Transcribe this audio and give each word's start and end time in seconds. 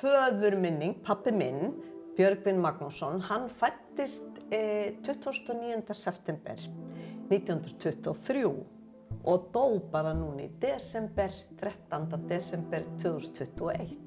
föður 0.00 0.56
minning, 0.60 0.94
pappi 1.04 1.32
minn, 1.34 1.74
Björgvin 2.16 2.60
Magnússon, 2.60 3.20
hann 3.28 3.48
fættist 3.52 4.40
eh, 4.50 4.96
29. 5.04 5.94
september 5.94 6.56
1923 7.30 8.44
og 9.20 9.48
dó 9.52 9.64
bara 9.92 10.14
núni 10.16 10.48
í 10.48 10.52
desember, 10.62 11.32
13. 11.60 12.08
desember 12.28 12.86
2021. 13.02 13.98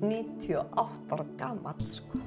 98 0.00 1.14
ára 1.14 1.26
gamall 1.38 1.84
sko. 1.92 2.18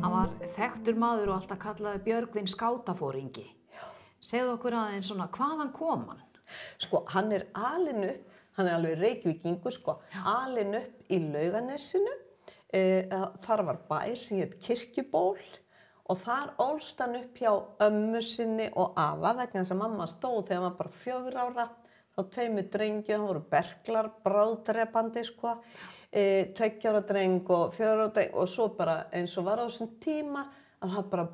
Hann 0.00 0.12
var 0.12 0.34
þekktur 0.56 0.98
maður 1.00 1.32
og 1.32 1.38
alltaf 1.40 1.60
kallaði 1.62 2.02
Björgvin 2.08 2.50
skátafóringi. 2.50 3.46
Segðu 4.20 4.56
okkur 4.58 4.76
aðeins 4.76 5.08
svona, 5.08 5.30
hvaðan 5.32 5.72
kom 5.72 6.04
hann? 6.10 6.26
Sko, 6.82 7.04
hann 7.14 7.32
er 7.32 7.46
alin 7.54 8.04
upp, 8.10 8.29
hann 8.56 8.68
er 8.68 8.76
alveg 8.76 9.00
reykvikingur, 9.00 9.74
sko, 9.74 9.98
alin 10.26 10.76
upp 10.80 11.12
í 11.12 11.18
lauganessinu. 11.22 12.14
E, 12.70 12.82
þar 13.42 13.64
var 13.66 13.80
bær 13.88 14.14
sem 14.18 14.38
heit 14.38 14.56
Kirkjuból 14.62 15.38
og 16.10 16.18
þar 16.22 16.52
ólst 16.62 17.00
hann 17.02 17.16
upp 17.18 17.38
hjá 17.38 17.50
ömmu 17.82 18.20
sinni 18.22 18.68
og 18.78 18.98
afa 18.98 19.32
vegna 19.40 19.64
að 19.64 19.78
mamma 19.78 20.06
stóð 20.10 20.44
þegar 20.48 20.60
hann 20.60 20.66
var 20.68 20.76
bara 20.78 21.00
fjögur 21.02 21.38
ára. 21.38 21.68
Þá 22.14 22.20
tveimu 22.34 22.62
drengi, 22.70 23.14
hann 23.14 23.26
voru 23.26 23.42
berglar, 23.50 24.10
bráðdrepandi, 24.24 25.24
sko, 25.26 25.56
e, 26.10 26.22
tveggjára 26.58 27.02
dreng 27.06 27.50
og 27.54 27.74
fjögur 27.74 28.04
ára 28.04 28.14
dreng 28.14 28.38
og 28.38 28.50
svo 28.50 28.70
bara 28.78 29.04
eins 29.14 29.36
og 29.38 29.46
var 29.46 29.62
á 29.62 29.66
þessum 29.66 29.94
tíma 30.02 30.46
að 30.80 30.96
það 30.96 31.10
bara 31.12 31.28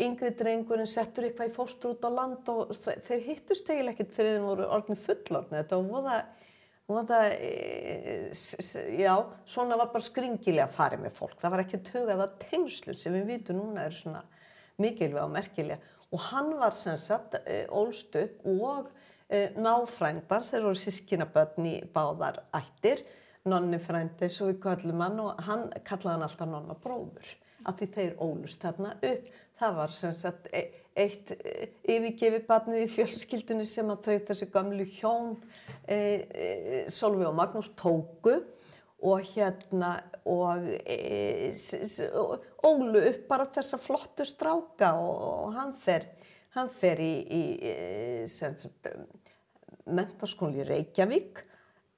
yngri 0.00 0.30
drengurinn 0.36 0.88
settur 0.88 1.26
eitthvað 1.26 1.50
í 1.50 1.54
fóstur 1.56 1.94
út 1.94 2.06
á 2.06 2.10
land 2.12 2.48
og 2.52 2.72
þeir 2.74 3.26
hittust 3.26 3.68
eiginlega 3.68 3.96
ekkert 3.96 4.14
fyrir 4.16 4.38
þeim 4.38 4.46
voru 4.48 4.68
orðin 4.76 5.00
fullorðni. 5.00 5.58
Þetta 5.58 5.78
var 5.78 5.90
voða, 5.90 6.16
voða, 6.90 7.20
já, 8.98 9.14
svona 9.48 9.78
var 9.80 9.92
bara 9.94 10.06
skringilega 10.06 10.66
að 10.68 10.76
fara 10.76 10.98
með 11.00 11.16
fólk. 11.18 11.38
Það 11.40 11.54
var 11.54 11.64
ekki 11.64 11.82
tugað 11.86 12.24
að 12.26 12.38
tengslu 12.42 12.96
sem 12.98 13.16
við 13.16 13.28
vitum 13.30 13.60
núna 13.60 13.86
er 13.88 13.96
svona 13.96 14.22
mikilvæg 14.82 15.22
og 15.24 15.34
merkilega. 15.34 15.94
Og 16.12 16.24
hann 16.28 16.52
var 16.60 16.76
sem 16.76 16.98
sagt 17.00 17.38
ólst 17.72 18.16
upp 18.20 18.46
og 18.48 18.90
náfrændar, 19.32 20.44
þeir 20.44 20.66
voru 20.66 20.80
sískinabötn 20.80 21.68
í 21.70 21.76
báðar 21.94 22.42
ættir, 22.52 23.00
nonni 23.48 23.78
frændi, 23.80 24.28
svo 24.30 24.50
við 24.50 24.58
kallum 24.62 25.00
hann 25.02 25.22
og 25.22 25.40
hann 25.46 25.70
kallaði 25.86 26.12
hann 26.12 26.26
alltaf 26.28 26.50
nonna 26.50 26.76
bróður 26.78 27.30
af 27.68 27.78
því 27.78 27.88
þeir 27.96 28.14
ólust 28.22 28.64
þarna 28.64 28.94
upp. 28.98 29.28
Það 29.62 29.76
var 29.78 29.92
sem 29.94 30.14
sagt 30.16 30.48
eitt 30.52 31.32
yfirgefi 31.88 32.40
barnið 32.48 32.84
í 32.84 32.88
fjölskyldunni 32.92 33.66
sem 33.68 33.90
að 33.92 34.08
þau 34.08 34.24
þessi 34.30 34.48
gamlu 34.52 34.86
hjón 34.98 35.36
e, 35.86 35.96
e, 35.96 36.48
Solveig 36.92 37.30
og 37.30 37.36
Magnús 37.38 37.70
tóku 37.78 38.40
og 39.02 39.30
hérna 39.32 39.94
og 40.28 40.66
e, 40.82 41.52
ólu 42.66 43.04
upp 43.12 43.22
bara 43.30 43.48
þessa 43.54 43.80
flottu 43.82 44.26
stráka 44.28 44.92
og, 44.98 45.22
og 45.46 45.56
hann 45.56 45.72
fer, 45.78 46.10
hann 46.56 46.70
fer 46.70 47.00
í, 47.02 47.14
í 47.22 47.42
sem 48.30 48.58
sagt 48.58 48.92
mentaskóli 49.86 50.62
í 50.62 50.68
Reykjavík 50.68 51.42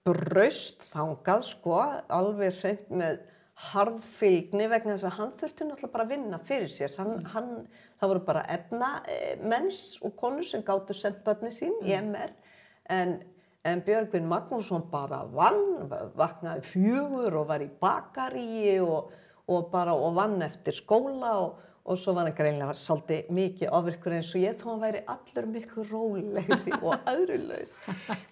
braust 0.04 0.84
þangað 0.90 1.46
sko 1.48 1.76
alveg 2.12 2.58
hreint 2.60 2.90
með 2.92 3.22
harðfylgni 3.54 4.66
vegna 4.70 4.96
þess 4.96 5.06
að 5.06 5.18
hann 5.18 5.34
þurfti 5.38 5.66
náttúrulega 5.66 5.92
bara 5.92 6.06
að 6.06 6.14
vinna 6.14 6.40
fyrir 6.42 6.72
sér. 6.74 6.94
Hann, 6.98 7.12
mm. 7.20 7.28
hann, 7.34 7.52
það 8.00 8.10
voru 8.12 8.24
bara 8.26 8.46
efna 8.54 8.88
eh, 9.10 9.36
menns 9.42 9.84
og 10.02 10.16
konur 10.18 10.46
sem 10.48 10.64
gáttu 10.66 10.96
sendt 10.96 11.22
börni 11.26 11.52
sín 11.54 11.76
mm. 11.78 11.86
í 11.86 11.94
MR 12.00 12.32
en, 12.94 13.14
en 13.64 13.84
Björgvin 13.86 14.26
Magnússon 14.30 14.88
bara 14.90 15.22
vann, 15.30 15.86
vaknaði 16.18 16.66
fjögur 16.66 17.38
og 17.40 17.46
var 17.52 17.62
í 17.62 17.70
bakaríi 17.80 18.80
og, 18.82 19.14
og 19.46 19.70
bara 19.72 19.94
og 19.94 20.18
vann 20.18 20.42
eftir 20.44 20.74
skóla 20.76 21.36
og, 21.44 21.62
og 21.84 21.98
svo 22.00 22.14
var 22.16 22.28
hann 22.28 22.36
greinlega 22.36 22.74
svolítið 22.80 23.30
mikið 23.36 23.72
ofirkur 23.76 24.14
eins 24.16 24.30
og 24.32 24.40
ég 24.40 24.56
þó 24.56 24.68
hann 24.70 24.82
væri 24.86 25.00
allur 25.14 25.48
miklu 25.52 25.82
rólegri 25.90 26.76
og 26.86 27.08
öðrulegs 27.10 27.74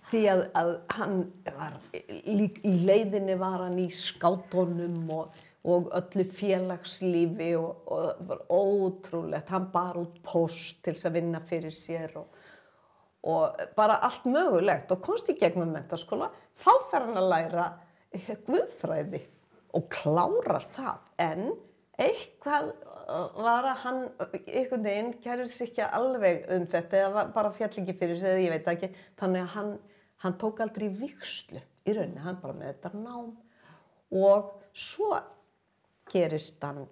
því 0.08 0.22
að, 0.32 0.44
að 0.56 0.70
hann 0.96 1.18
var 1.44 1.74
lík 2.28 2.62
í 2.64 2.72
leiðinni 2.88 3.36
var 3.41 3.66
hann 3.66 3.76
í 3.82 3.88
skátonum 3.92 5.10
og, 5.18 5.42
og 5.68 5.91
öllu 5.98 6.24
félagslífi 6.32 7.50
og, 7.58 7.82
og 7.92 8.06
það 8.06 8.30
var 8.30 8.41
ótrúlegt. 8.56 9.52
Hann 9.52 9.68
bar 9.74 10.00
út 10.00 10.16
post 10.24 10.80
til 10.80 10.94
þess 10.96 11.10
að 11.10 11.18
vinna 11.18 11.42
fyrir 11.44 11.74
sér 11.76 12.16
og, 12.22 12.38
og 13.28 13.60
bara 13.76 13.98
allt 14.08 14.24
mögulegt. 14.32 14.96
Og 14.96 15.04
komst 15.04 15.28
í 15.28 15.36
gegnum 15.36 15.74
mentaskóla 15.76 16.30
þá 16.56 16.72
fer 16.88 17.04
hann 17.04 17.20
að 17.20 17.28
læra 17.34 17.68
guðfræði 18.48 19.22
og 19.76 19.86
klárar 19.92 20.64
það. 20.72 21.04
En 21.20 21.52
eitthvað 22.00 22.72
var 23.38 23.68
að 23.70 23.82
hann 23.84 24.00
einhvern 24.30 24.86
veginn 24.86 25.12
kærið 25.24 25.50
sér 25.52 25.70
ekki 25.70 25.84
alveg 25.86 26.46
um 26.56 26.66
þetta 26.70 27.02
eða 27.06 27.26
bara 27.34 27.52
fjall 27.54 27.72
ekki 27.82 27.98
fyrir 28.00 28.20
sig 28.20 28.32
eða 28.32 28.44
ég 28.44 28.54
veit 28.54 28.72
ekki 28.72 28.90
þannig 29.20 29.44
að 29.44 29.52
hann, 29.56 29.76
hann 30.24 30.38
tók 30.40 30.64
aldrei 30.64 30.88
vikslu 31.02 31.60
í 31.60 31.94
rauninni, 31.96 32.22
hann 32.22 32.40
bara 32.42 32.56
með 32.56 32.74
þetta 32.74 32.92
nám 32.98 33.30
og 34.22 34.50
svo 34.72 35.14
gerist 36.12 36.62
hann 36.62 36.84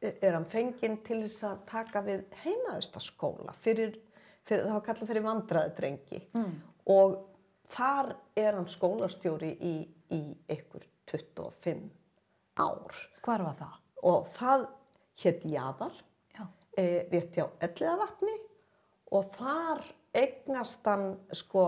er 0.00 0.32
hann 0.32 0.48
fenginn 0.48 1.00
til 1.04 1.20
þess 1.26 1.44
að 1.44 1.64
taka 1.68 2.02
við 2.04 2.22
heimaðustaskóla 2.42 3.52
fyrir, 3.56 3.98
fyrir, 4.48 4.64
það 4.64 4.76
var 4.76 4.84
kallað 4.86 5.10
fyrir 5.12 5.26
vandraðdrengi 5.26 6.20
mm. 6.32 6.54
og 6.94 7.16
þar 7.70 8.14
er 8.40 8.56
hann 8.56 8.68
skólastjóri 8.70 9.52
í, 9.60 9.74
í 10.16 10.22
einhver 10.50 10.86
25 11.10 11.84
ár. 12.60 13.00
Hvar 13.24 13.44
var 13.44 13.58
það? 13.58 13.76
Og 14.08 14.30
það 14.32 14.66
hétt 15.24 15.44
Jafar, 15.44 15.92
e, 16.76 16.84
rétt 17.10 17.36
hjá 17.36 17.46
Elliðavatni 17.60 18.36
og 19.16 19.26
þar 19.34 19.84
eignast 20.16 20.86
hann 20.86 21.12
sko 21.36 21.66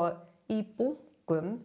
í 0.52 0.62
bungum 0.76 1.58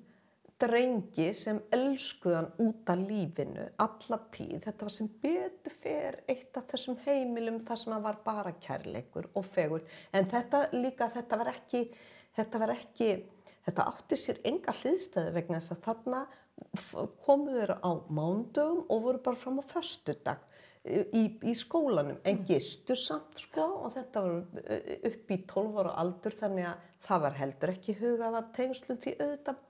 drengi 0.58 1.28
sem 1.38 1.60
elskuðan 1.74 2.50
út 2.64 2.90
af 2.90 3.02
lífinu 3.06 3.68
alla 3.84 4.18
tíð. 4.34 4.58
Þetta 4.66 4.88
var 4.88 4.96
sem 4.96 5.10
betur 5.22 5.76
fer 5.84 6.20
eitt 6.30 6.58
af 6.58 6.66
þessum 6.72 6.98
heimilum 7.06 7.60
þar 7.66 7.82
sem 7.84 7.98
var 8.08 8.20
bara 8.26 8.56
kærleikur 8.64 9.30
og 9.38 9.46
fegur. 9.46 9.86
En 10.14 10.26
þetta 10.30 10.68
líka, 10.74 11.12
þetta 11.14 11.42
var 11.44 11.54
ekki, 11.54 11.84
þetta 12.38 12.62
var 12.64 12.74
ekki, 12.74 13.12
þetta 13.68 13.88
átti 13.94 14.18
sér 14.18 14.42
enga 14.50 14.74
hliðstæði 14.82 15.36
vegna 15.38 15.62
þess 15.62 15.78
að 15.78 15.84
þarna 15.86 16.26
komuður 17.22 17.76
á 17.86 17.92
mándögum 18.10 18.86
og 18.90 19.04
voru 19.04 19.22
bara 19.22 19.38
fram 19.38 19.62
á 19.62 19.64
förstudag 19.70 20.57
í, 20.88 21.24
í 21.44 21.54
skólanum 21.58 22.20
en 22.28 22.44
gistu 22.48 22.96
samt 22.98 23.40
sko 23.42 23.66
og 23.84 23.94
þetta 23.94 24.24
var 24.26 24.68
eh, 24.74 24.92
upp 25.10 25.34
í 25.34 25.40
12 25.50 25.80
ára 25.82 25.96
aldur 26.04 26.36
þannig 26.36 26.70
að 26.70 26.86
það 27.08 27.24
var 27.26 27.40
heldur 27.42 27.74
ekki 27.74 27.98
hugað 28.02 28.38
að 28.40 28.52
tengslu 28.58 28.98
því 29.04 29.16
auðvitað 29.22 29.64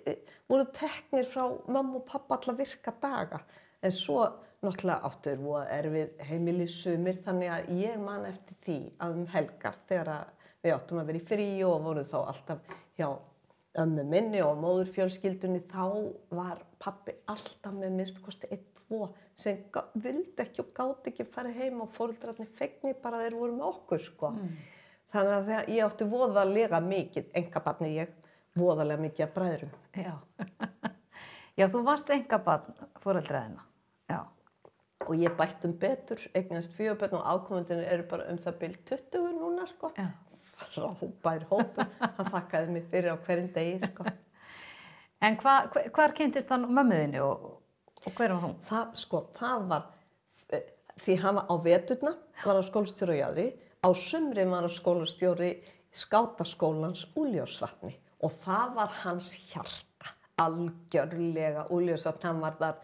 eh, 0.00 0.32
voru 0.50 0.70
teknir 0.78 1.28
frá 1.28 1.44
mamma 1.66 2.00
og 2.00 2.08
pappa 2.08 2.38
allar 2.38 2.58
virka 2.58 2.94
daga. 3.02 3.42
En 3.84 3.92
svo 3.92 4.22
náttúrulega 4.64 5.10
áttur 5.10 5.42
voru 5.44 5.66
erfið 5.68 6.24
heimilisumir 6.30 7.20
þannig 7.24 7.52
að 7.52 7.70
ég 7.82 8.00
man 8.00 8.24
eftir 8.28 8.58
því 8.64 8.78
að 9.04 9.18
um 9.18 9.28
helgar 9.34 9.78
þegar 9.90 10.12
við 10.64 10.76
áttum 10.78 11.00
að 11.02 11.10
vera 11.10 11.20
í 11.20 11.28
frí 11.28 11.48
og 11.68 11.80
voru 11.84 12.04
þá 12.08 12.18
alltaf 12.22 12.76
hjá 12.96 13.08
ömmu 13.82 14.04
minni 14.06 14.40
og 14.44 14.60
móðurfjölskyldunni 14.62 15.64
þá 15.68 15.84
var 16.32 16.62
pappi 16.80 17.16
alltaf 17.30 17.74
með 17.74 17.98
minnst 17.98 18.22
kosti 18.24 18.48
einn 18.54 18.73
tvo 18.94 19.10
sem 19.34 19.64
vildi 20.02 20.42
ekki 20.44 20.62
og 20.62 20.70
gátt 20.76 21.10
ekki 21.10 21.26
fara 21.26 21.52
heim 21.54 21.82
og 21.82 21.92
fóröldrarnir 21.94 22.50
fegni 22.54 22.94
bara 23.02 23.22
þeir 23.24 23.36
voru 23.38 23.56
með 23.56 23.68
okkur 23.70 24.02
sko. 24.04 24.30
Mm. 24.34 24.52
Þannig 25.14 25.34
að 25.34 25.72
ég 25.74 25.86
átti 25.86 26.06
voðalega 26.10 26.80
mikið, 26.82 27.30
engabarni 27.38 27.90
ég, 27.94 28.14
voðalega 28.58 29.02
mikið 29.02 29.26
af 29.26 29.34
bræðurum. 29.34 29.74
Já. 29.98 30.14
Já, 31.58 31.68
þú 31.70 31.84
varst 31.86 32.10
engabarn 32.10 32.86
fóröldraðina. 33.02 33.62
Já. 34.10 34.20
Og 35.04 35.14
ég 35.20 35.34
bætt 35.38 35.66
um 35.68 35.74
betur, 35.78 36.22
eignast 36.34 36.74
fjögabörn 36.74 37.20
og 37.20 37.28
ákomundinu 37.30 37.84
eru 37.86 38.06
bara 38.10 38.26
um 38.32 38.40
það 38.42 38.60
byrj 38.62 38.78
20 38.90 39.34
núna 39.38 39.66
sko. 39.70 39.92
Já. 39.98 40.10
Rábær 40.74 41.44
hópur, 41.50 41.88
hann 42.00 42.30
þakkaði 42.30 42.74
mig 42.74 42.86
fyrir 42.90 43.14
á 43.14 43.18
hverjum 43.18 43.50
degi 43.54 43.80
sko. 43.88 44.06
En 45.24 45.38
hva, 45.40 45.70
hvar 45.72 46.12
kynntist 46.12 46.50
hann 46.52 46.66
mömmuðinu 46.68 47.22
og 47.24 47.44
Og 48.04 48.12
hver 48.12 48.34
var 48.34 48.42
hún? 48.42 48.56
Það, 48.64 48.96
sko, 49.00 49.20
það 49.36 49.68
var, 49.70 49.84
uh, 50.52 50.64
því 51.00 51.16
hann 51.22 51.38
var 51.38 51.46
á 51.48 51.54
veturna, 51.64 52.12
var 52.44 52.60
á 52.60 52.62
skólastjóri 52.66 53.16
á 53.16 53.22
Jæðri, 53.22 53.46
á 53.80 53.88
sumri 53.96 54.44
var 54.48 54.68
á 54.68 54.70
skólastjóri 54.72 55.52
skátaskólans 55.94 57.06
Úljósvatni 57.16 57.94
og 58.24 58.32
það 58.32 58.74
var 58.78 58.92
hans 59.04 59.32
hjarta, 59.50 60.12
algjörlega 60.42 61.68
Úljósvatni, 61.72 62.28
hann 62.28 62.42
var 62.44 62.58
þar, 62.60 62.80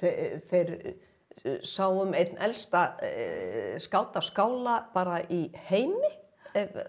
þeir, 0.00 0.40
þeir 0.48 0.72
uh, 0.88 1.58
sáum 1.66 2.16
einn 2.16 2.38
elsta 2.40 2.86
uh, 2.96 3.76
skátaskála 3.82 4.78
bara 4.94 5.20
í 5.28 5.46
heimi, 5.68 6.14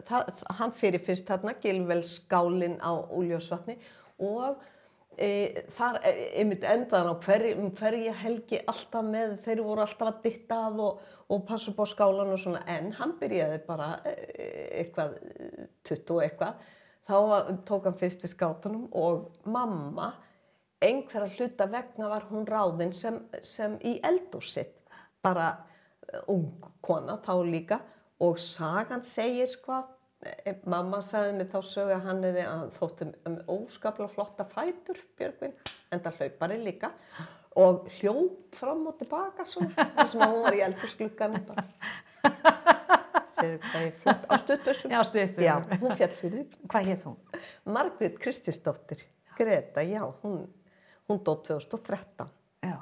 það, 0.07 0.45
hann 0.59 0.75
fyrir 0.75 1.03
fyrst 1.03 1.27
þarna, 1.27 1.57
Gilvelskálin 1.63 2.79
á 2.79 2.95
Úljósvatni 3.11 3.75
og 4.23 4.61
e, 5.17 5.63
þar 5.73 5.99
e, 6.05 6.11
einmitt 6.41 6.65
endaðan 6.67 7.13
á 7.13 7.15
hverju, 7.25 7.53
um 7.61 7.71
hverju 7.77 8.13
helgi 8.19 8.59
alltaf 8.69 9.05
með, 9.07 9.35
þeir 9.43 9.63
voru 9.65 9.83
alltaf 9.85 10.09
að 10.09 10.19
ditta 10.25 10.59
að 10.67 10.81
og, 10.85 11.01
og 11.33 11.45
passa 11.47 11.71
upp 11.71 11.81
á 11.83 11.87
skálan 11.91 12.33
og 12.33 12.41
svona 12.41 12.63
en 12.73 12.91
hann 12.97 13.15
byrjaði 13.19 13.61
bara 13.67 13.89
e, 14.09 14.13
eitthvað, 14.81 15.17
20 15.89 16.15
og 16.15 16.21
eitthvað. 16.25 16.67
Þá 17.03 17.15
var, 17.29 17.49
tók 17.67 17.89
hann 17.89 17.99
fyrst 17.99 18.23
við 18.23 18.33
skátunum 18.35 18.85
og 18.95 19.47
mamma 19.49 20.13
einhverja 20.83 21.31
hluta 21.37 21.67
vegna 21.71 22.11
var 22.11 22.27
hún 22.29 22.47
ráðinn 22.47 22.93
sem, 22.95 23.19
sem 23.43 23.75
í 23.87 23.97
eldúsitt 24.03 24.79
bara 25.23 25.49
e, 26.07 26.23
ung 26.31 26.71
kona 26.83 27.19
þá 27.23 27.35
líka 27.47 27.81
og 28.23 28.39
sagan 28.39 29.03
segir 29.03 29.51
sko 29.51 29.81
Eh, 29.81 30.02
mamma 30.69 31.01
sagði 31.05 31.37
mig 31.37 31.49
þá 31.51 31.59
sögu 31.67 31.95
að 31.95 32.05
hann 32.07 32.25
að 32.27 32.65
þóttum 32.77 33.13
um 33.29 33.37
óskaplega 33.51 34.11
flotta 34.13 34.45
fætur 34.47 34.99
Björgvin, 35.19 35.55
enda 35.93 36.13
hlaupari 36.17 36.59
líka 36.61 36.91
og 37.59 37.87
hljóp 37.99 38.55
fram 38.57 38.87
og 38.89 38.97
tilbaka 39.01 39.45
svona, 39.45 39.87
þess 39.97 40.15
að 40.17 40.23
hún 40.25 40.45
var 40.45 40.57
í 40.57 40.63
eldursklugan 40.65 41.35
bara. 41.47 41.65
Sér 43.33 43.57
það 43.65 43.81
er 43.81 43.97
flott. 44.03 44.25
Á 44.29 44.33
stuttusum 44.41 44.93
Já, 44.93 45.55
hún 45.81 45.95
fjall 45.97 46.13
fyrir 46.15 46.43
Hvað 46.69 46.89
hétt 46.91 47.05
hún? 47.07 47.15
Margrét 47.65 48.19
Kristinsdóttir 48.21 49.01
Greta, 49.37 49.81
já, 49.81 50.03
hún, 50.21 50.45
hún 51.09 51.23
dó 51.25 51.35
2013 51.41 52.29
Já. 52.63 52.77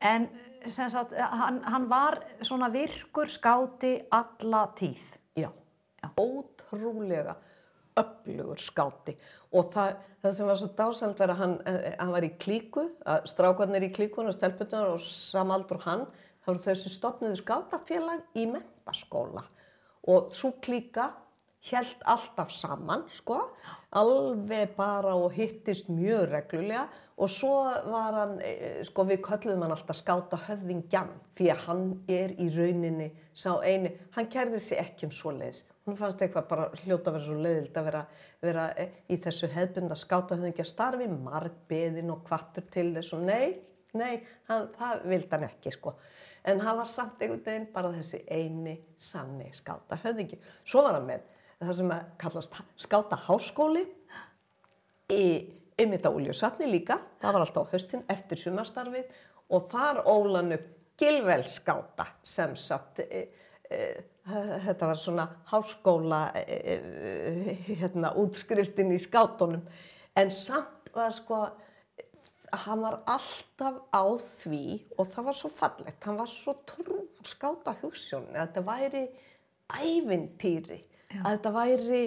En 0.00 0.28
sem 0.66 0.90
sagt, 0.90 1.12
hann, 1.16 1.62
hann 1.64 1.88
var 1.90 2.20
svona 2.44 2.68
virkur 2.72 3.28
skáti 3.28 3.96
alla 4.12 4.66
tíð. 4.76 5.02
Ótrúlega 6.20 7.36
öflugur 8.00 8.60
skáti. 8.60 9.16
Og 9.52 9.70
það, 9.74 9.94
það 10.22 10.36
sem 10.36 10.50
var 10.50 10.60
svo 10.60 10.68
dásald 10.78 11.20
var 11.20 11.32
að 11.34 11.40
hann, 11.42 11.56
eh, 11.66 11.94
hann 11.98 12.12
var 12.14 12.26
í 12.26 12.34
klíku, 12.40 12.86
að 13.04 13.30
strákarnir 13.32 13.88
í 13.88 13.94
klíkun 13.94 14.30
og 14.30 14.36
stelpunar 14.36 14.92
og 14.94 15.00
samaldur 15.04 15.82
hann, 15.86 16.06
þá 16.40 16.52
voru 16.52 16.62
þau 16.64 16.76
sem 16.82 16.94
stopniðu 16.94 17.40
skátafélag 17.42 18.22
í 18.38 18.46
mentaskóla 18.50 19.44
og 20.08 20.30
svo 20.32 20.54
klíka 20.64 21.10
held 21.68 22.04
alltaf 22.08 22.52
saman, 22.56 23.02
sko, 23.12 23.36
alveg 23.92 24.70
bara 24.78 25.12
og 25.12 25.34
hittist 25.36 25.90
mjög 25.92 26.30
reglulega. 26.30 26.86
Og 27.20 27.28
svo 27.28 27.52
var 27.92 28.14
hann, 28.16 28.40
eh, 28.40 28.82
sko 28.84 29.04
við 29.04 29.20
köllum 29.20 29.60
hann 29.60 29.74
alltaf 29.74 29.96
skáta 29.96 30.38
höfðingjan 30.40 31.10
því 31.36 31.50
að 31.52 31.64
hann 31.66 32.04
er 32.08 32.30
í 32.30 32.48
rauninni 32.48 33.10
sá 33.34 33.60
eini, 33.60 33.98
hann 34.12 34.26
kærði 34.26 34.58
sig 34.58 34.78
ekki 34.78 35.04
um 35.04 35.10
svo 35.10 35.30
leiðis 35.32 35.64
hún 35.90 35.98
fannst 35.98 36.22
eitthvað 36.22 36.46
bara 36.50 36.68
hljóta 36.84 37.10
að 37.10 37.16
vera 37.16 37.24
svo 37.26 37.36
leiðild 37.36 37.76
að 37.80 37.88
vera, 37.88 38.04
vera 38.44 38.66
í 39.10 39.18
þessu 39.24 39.50
hefðbunda 39.50 39.98
skátahöfðingja 39.98 40.66
starfi, 40.68 41.08
margbeðin 41.10 42.14
og 42.14 42.22
kvattur 42.28 42.66
til 42.72 42.88
þess 42.96 43.16
og 43.16 43.26
nei, 43.26 43.58
nei, 43.98 44.22
hann, 44.48 44.70
það 44.78 45.04
vildi 45.10 45.34
hann 45.34 45.46
ekki 45.50 45.74
sko. 45.74 45.94
En 46.48 46.62
hann 46.64 46.78
var 46.78 46.88
samt 46.88 47.20
einhvern 47.20 47.44
veginn 47.44 47.68
bara 47.74 47.92
þessi 47.98 48.22
eini 48.30 48.78
sanni 48.96 49.50
skátahöfðingi. 49.56 50.40
Svo 50.64 50.86
var 50.86 50.96
hann 51.00 51.08
með 51.10 51.26
það 51.60 51.76
sem 51.80 51.94
að 51.94 52.12
kallast 52.20 52.60
skátaháskóli 52.80 53.86
í 55.12 55.24
ymmita 55.80 56.12
úljusatni 56.12 56.68
líka, 56.70 56.98
það 57.20 57.36
var 57.36 57.44
alltaf 57.44 57.68
á 57.68 57.72
höstin 57.74 58.04
eftir 58.12 58.40
sumarstarfið 58.40 59.10
og 59.50 59.66
þar 59.72 60.04
ólan 60.08 60.54
upp 60.56 60.68
gilvelskáta 61.00 62.06
sem 62.22 62.52
satt 62.60 63.00
e, 63.00 63.06
e, 63.08 63.49
þetta 63.70 64.90
var 64.90 64.98
svona 64.98 65.26
háskóla 65.50 66.20
e, 66.36 66.58
e, 66.74 67.56
hérna, 67.68 68.12
útskriftin 68.18 68.92
í 68.94 68.98
skátunum 69.02 69.62
en 70.18 70.32
samt 70.34 70.90
var 70.94 71.14
sko 71.14 71.44
hann 72.64 72.82
var 72.82 72.98
alltaf 73.06 73.78
á 73.94 74.04
því 74.18 74.64
og 74.98 75.08
það 75.12 75.26
var 75.28 75.38
svo 75.38 75.50
fallegt 75.54 76.06
hann 76.06 76.18
var 76.18 76.30
svo 76.30 76.56
trú 76.66 77.04
skáta 77.26 77.76
hugssjónin 77.82 78.34
að 78.34 78.48
þetta 78.48 78.64
væri 78.66 79.04
ævintýri 79.70 80.80
Já. 80.80 81.20
að 81.22 81.30
þetta 81.36 81.52
væri 81.54 82.02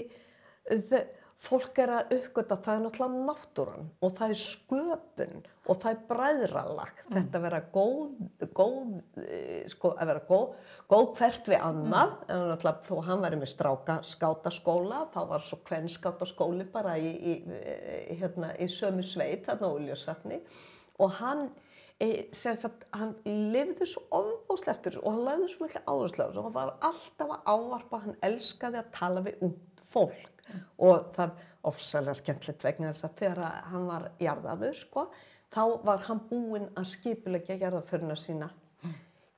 fólk 1.43 1.79
er 1.83 1.91
að 1.91 2.13
uppgöta 2.17 2.57
það 2.63 2.77
er 2.77 2.83
náttúrulega 2.83 3.23
náttúran 3.27 3.89
og 3.99 4.13
það 4.17 4.33
er 4.33 4.39
sköpun 4.39 5.41
og 5.63 5.79
það 5.81 5.89
er 5.89 6.03
bræðralag 6.09 7.01
mm. 7.01 7.15
þetta 7.15 7.39
að 7.39 7.45
vera 7.47 7.59
góð, 7.73 8.21
góð 8.59 9.23
eh, 9.23 9.65
sko 9.71 9.91
að 9.93 10.11
vera 10.11 10.23
góð, 10.29 10.69
góð 10.93 11.09
hvert 11.19 11.51
við 11.51 11.65
annað 11.67 12.13
mm. 12.13 12.29
en 12.35 12.45
náttúrulega 12.51 12.87
þó 12.87 13.09
hann 13.09 13.25
væri 13.25 13.41
með 13.41 13.51
stráka 13.53 13.97
skátaskóla 14.07 15.01
þá 15.15 15.19
var 15.33 15.43
svo 15.43 15.59
hvern 15.67 15.91
skátaskóli 15.91 16.69
bara 16.71 16.95
í, 16.99 17.11
í, 17.11 17.35
í, 17.43 18.17
hérna, 18.21 18.53
í 18.55 18.69
sömu 18.71 19.03
sveit 19.07 19.43
þarna 19.49 19.73
úljósatni 19.75 20.39
og 21.03 21.19
hann 21.19 21.45
e, 21.99 22.09
sagt, 22.35 22.87
hann 22.95 23.17
lifði 23.27 23.89
svo 23.89 24.05
ofbóðsleftur 24.15 25.01
og 25.03 25.11
hann 25.11 25.27
lagði 25.27 25.51
svo 25.51 25.67
miklu 25.67 25.83
áherslu 25.83 26.29
og 26.29 26.41
hann 26.47 26.57
var 26.57 26.73
alltaf 26.79 27.37
að 27.37 27.53
ávarpa 27.55 28.03
hann 28.07 28.19
elskaði 28.31 28.79
að 28.79 28.91
tala 28.95 29.27
við 29.27 29.47
ung 29.49 29.59
fólk. 29.89 30.29
Og 30.83 31.11
það 31.15 31.37
ofsalega 31.69 32.17
skemmtilegt 32.19 32.65
vegna 32.65 32.91
þess 32.91 33.07
að 33.07 33.15
þegar 33.21 33.61
hann 33.71 33.87
var 33.87 34.09
jarðaður 34.21 34.75
sko, 34.77 35.05
þá 35.53 35.63
var 35.85 36.03
hann 36.09 36.21
búinn 36.29 36.67
að 36.75 36.89
skipulegja 36.91 37.59
jarðaföruna 37.61 38.17
sína 38.19 38.49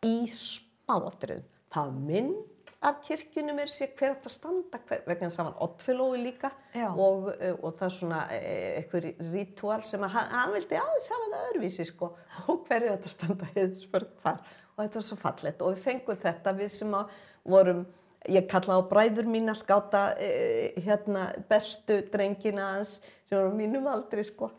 í 0.05 0.17
smáatrið. 0.31 1.45
Það 1.73 1.95
mynd 2.07 2.43
af 2.85 2.99
kirkjunum 3.05 3.59
er 3.63 3.71
sér 3.71 3.93
hver 3.97 4.13
þetta 4.13 4.31
standa 4.31 4.79
hver, 4.87 5.01
vegna 5.07 5.29
þess 5.29 5.39
að 5.39 5.41
hann 5.41 5.51
var 5.51 5.63
oddfélói 5.65 6.21
líka. 6.21 6.51
Og, 6.93 7.29
og 7.55 7.77
það 7.77 7.85
er 7.87 7.95
svona 7.95 8.21
e, 8.35 8.39
eitthvað 8.79 9.07
ritual 9.33 9.79
sem 9.85 10.05
að 10.05 10.17
hann, 10.19 10.53
vildi 10.53 10.79
aðeins 10.79 11.09
hafa 11.13 11.29
það 11.31 11.47
öðruvísi 11.49 11.87
sko. 11.89 12.11
Og 12.51 12.63
hver 12.67 12.79
er 12.79 12.95
þetta 12.95 13.13
standa 13.13 13.51
heiðsförð 13.55 14.15
þar. 14.23 14.41
Og 14.75 14.81
þetta 14.83 14.99
var 14.99 15.07
svo 15.07 15.19
fallet 15.21 15.61
og 15.63 15.71
við 15.71 15.85
fengum 15.85 16.17
þetta 16.19 16.53
við 16.57 16.71
sem 16.73 16.97
að 16.97 17.13
vorum 17.47 17.85
ég 18.31 18.47
kalla 18.49 18.79
á 18.79 18.81
bræður 18.89 19.27
mín 19.29 19.51
að 19.51 19.61
skáta 19.61 20.03
eh, 20.21 20.75
hérna, 20.85 21.27
bestu 21.49 21.99
drengina 22.11 22.71
hans 22.75 22.99
sem 23.25 23.37
var 23.37 23.49
á 23.49 23.53
mínum 23.57 23.87
aldri 23.89 24.23
sko. 24.25 24.51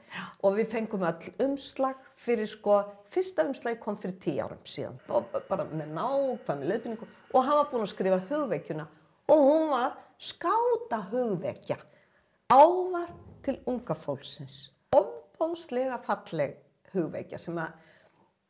og 0.42 0.56
við 0.58 0.70
fengum 0.72 1.04
all 1.06 1.30
umslag 1.44 1.98
fyrir 2.16 2.48
sko, 2.50 2.80
fyrsta 3.10 3.46
umslag 3.46 3.78
kom 3.82 3.98
fyrir 3.98 4.18
tíu 4.22 4.42
árum 4.42 4.62
síðan. 4.66 4.98
Og 5.08 5.30
bara 5.48 5.66
með 5.70 5.94
nákvæmi 5.96 6.70
leðbynningu 6.70 7.08
og 7.32 7.44
hann 7.44 7.60
var 7.60 7.70
búinn 7.70 7.86
að 7.86 7.92
skrifa 7.94 8.20
hugveikjuna 8.30 8.86
og 9.32 9.44
hún 9.48 9.68
var 9.70 9.96
skáta 10.18 11.02
hugveikja 11.10 11.78
ávar 12.52 13.10
til 13.42 13.58
unga 13.66 13.94
fólksins. 13.94 14.70
Ofbóðslega 14.94 15.98
falleg 16.06 16.56
hugveikja 16.94 17.38
sem 17.38 17.58
að 17.58 17.75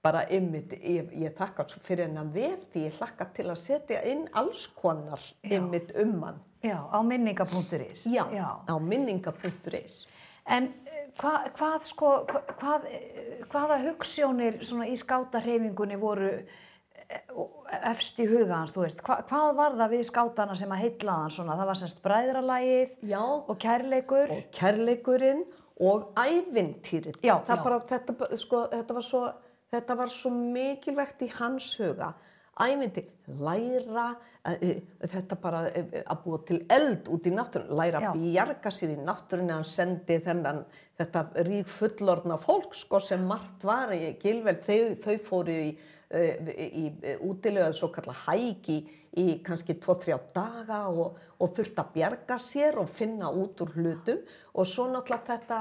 bara 0.07 0.25
ymmit, 0.33 0.75
ég, 0.81 1.11
ég 1.19 1.35
þakka 1.37 1.67
fyrir 1.83 2.07
hennan 2.07 2.31
vef 2.35 2.67
því 2.73 2.85
ég 2.87 2.99
hlakka 3.01 3.27
til 3.37 3.49
að 3.51 3.63
setja 3.63 4.03
inn 4.07 4.27
alls 4.39 4.67
konar 4.79 5.23
ymmit 5.43 5.95
um 6.03 6.21
hann. 6.23 6.39
Já, 6.67 6.79
á 6.87 6.99
minninga.is. 7.03 8.07
Já, 8.11 8.25
Já, 8.35 8.47
á 8.63 8.75
minninga.is. 8.83 10.05
En 10.47 10.71
eh, 10.87 11.09
hva, 11.19 11.41
hvað 11.57 11.89
sko, 11.89 12.13
hvað, 12.29 12.87
hvaða 13.51 13.81
hugssjónir 13.83 14.61
í 14.87 14.95
skátarhefingunni 14.99 15.99
voru 15.99 16.31
eh, 16.31 17.23
efst 17.91 18.21
í 18.23 18.29
huga 18.31 18.61
hans, 18.61 18.75
þú 18.75 18.85
veist, 18.85 19.03
Hva, 19.07 19.21
hvað 19.27 19.55
var 19.59 19.79
það 19.81 19.97
við 19.97 20.05
skátana 20.11 20.59
sem 20.59 20.75
að 20.75 20.85
heitla 20.85 21.21
hann 21.25 21.35
svona, 21.35 21.59
það 21.59 21.73
var 21.73 21.81
semst 21.83 22.03
bræðralægið 22.07 23.17
og 23.17 23.57
kærleikur. 23.63 24.37
Og 24.37 24.47
kærleikurinn 24.55 25.43
og 25.83 26.15
ævintýrið. 26.17 27.19
Já, 27.21 27.35
já. 27.43 27.59
Bara, 27.61 27.83
þetta, 27.91 28.31
sko, 28.39 28.63
þetta 28.73 28.97
var 28.97 29.05
svo 29.05 29.25
þetta 29.77 29.99
var 29.99 30.13
svo 30.13 30.33
mikilvægt 30.35 31.27
í 31.27 31.31
hans 31.37 31.75
huga. 31.81 32.15
Æmyndi, 32.57 33.03
læra 33.45 34.07
uh, 34.17 34.77
þetta 35.05 35.37
bara 35.41 35.67
uh, 35.69 35.97
að 36.01 36.23
búa 36.25 36.39
til 36.49 36.63
eld 36.73 37.11
út 37.13 37.29
í 37.29 37.33
náttúrun 37.35 37.77
læra 37.77 38.01
Já. 38.01 38.11
að 38.11 38.23
bjarga 38.23 38.73
sér 38.73 38.95
í 38.95 39.01
náttúrun 39.05 39.53
hann 39.53 39.67
sendi 39.69 40.17
þennan 40.25 40.63
þetta 40.97 41.27
rík 41.45 41.69
fullorna 41.69 42.39
fólk 42.41 42.77
sko 42.79 43.01
sem 43.05 43.27
margt 43.29 43.67
var. 43.69 43.93
Í 43.93 44.15
Gilveld, 44.23 44.65
þau, 44.65 44.97
þau 45.05 45.17
fóru 45.27 45.59
í, 45.67 45.75
í 46.57 46.87
útilega 47.27 47.69
svo 47.77 47.91
kalla 47.93 48.15
hægi 48.25 48.81
í 49.17 49.27
kannski 49.45 49.77
2-3 49.81 50.17
daga 50.35 50.87
og, 50.93 51.17
og 51.41 51.53
þurft 51.57 51.81
að 51.81 51.93
bjarga 51.95 52.39
sér 52.41 52.81
og 52.81 52.89
finna 52.93 53.29
út 53.33 53.61
úr 53.65 53.75
hlutum. 53.77 54.23
Og 54.57 54.69
svo 54.69 54.89
náttúrulega 54.93 55.37
þetta 55.37 55.61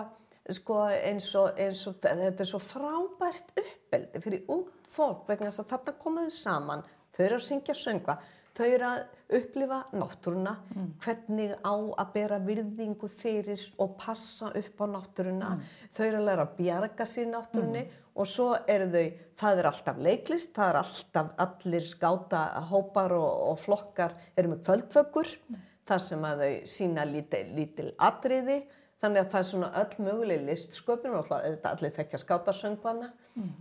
sko 0.54 0.84
eins 0.94 1.32
og, 1.40 1.58
eins 1.58 1.82
og 1.90 1.98
þetta 2.04 2.44
er 2.44 2.50
svo 2.50 2.62
frábært 2.62 3.54
uppeldi 3.58 4.22
fyrir 4.22 4.46
ung 4.54 4.68
fólk 4.94 5.26
vegna 5.30 5.50
þess 5.50 5.64
að 5.64 5.72
þetta 5.74 5.98
komuðu 6.02 6.34
saman 6.34 6.86
þau 7.16 7.26
eru 7.26 7.40
að 7.40 7.48
syngja 7.48 7.76
söngva 7.78 8.20
þau 8.56 8.66
eru 8.68 8.88
að 8.88 9.02
upplifa 9.36 9.80
náttúruna 9.98 10.54
mm. 10.62 10.88
hvernig 11.02 11.54
á 11.66 11.74
að 11.74 12.12
bera 12.14 12.40
virðingu 12.46 13.10
fyrir 13.12 13.64
og 13.82 13.98
passa 14.00 14.52
upp 14.56 14.84
á 14.84 14.86
náttúruna 14.94 15.52
mm. 15.56 15.66
þau 15.98 16.04
eru 16.06 16.22
að 16.22 16.28
læra 16.30 16.46
að 16.46 16.56
bjarga 16.60 17.08
sér 17.10 17.30
náttúrunni 17.32 17.84
mm. 17.84 18.00
og 18.16 18.30
svo 18.30 18.48
eru 18.70 18.88
þau 18.94 19.06
það 19.42 19.60
er 19.60 19.70
alltaf 19.72 20.02
leiklist, 20.08 20.54
það 20.56 20.72
er 20.72 20.82
alltaf 20.84 21.34
allir 21.48 21.90
skáta 21.90 22.46
hópar 22.70 23.18
og, 23.18 23.30
og 23.50 23.62
flokkar 23.66 24.16
eru 24.38 24.54
með 24.54 24.64
kvöldföggur 24.70 25.36
mm. 25.36 25.62
þar 25.90 26.06
sem 26.06 26.30
að 26.30 26.46
þau 26.46 26.74
sína 26.78 27.10
lítil 27.10 27.92
atriði 27.98 28.62
þannig 29.02 29.22
að 29.22 29.30
það 29.34 29.42
er 29.42 29.50
svona 29.50 29.72
öll 29.82 30.06
möguleg 30.08 30.48
listsköpun 30.50 31.18
og 31.20 31.32
allir 31.36 31.94
þekkja 31.96 32.22
skátasöngvana 32.22 33.12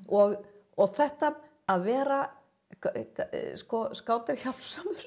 og, 0.09 0.39
og 0.79 0.97
þetta 0.97 1.35
að 1.71 1.87
vera 1.89 2.21
sko, 3.59 3.87
skátir 3.95 4.41
hjálpsamur 4.43 5.07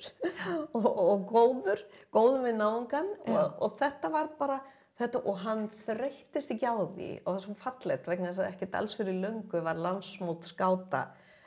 og, 0.77 0.87
og 0.87 1.27
góður, 1.29 1.83
góður 2.13 2.47
við 2.47 2.57
náungan 2.61 3.13
og, 3.27 3.57
og 3.63 3.77
þetta 3.79 4.11
var 4.13 4.31
bara 4.39 4.59
þetta 4.97 5.21
og 5.29 5.41
hann 5.43 5.67
þreyttist 5.83 6.53
ekki 6.55 6.69
á 6.69 6.75
því 6.79 7.09
og 7.19 7.27
það 7.27 7.35
var 7.35 7.43
svo 7.43 7.57
fallegt 7.59 8.09
vegna 8.09 8.31
þess 8.31 8.43
að 8.43 8.49
ekkert 8.51 8.79
alls 8.79 8.95
fyrir 8.97 9.19
löngu 9.21 9.61
var 9.65 9.81
landsmót 9.81 10.47
skáta 10.49 11.03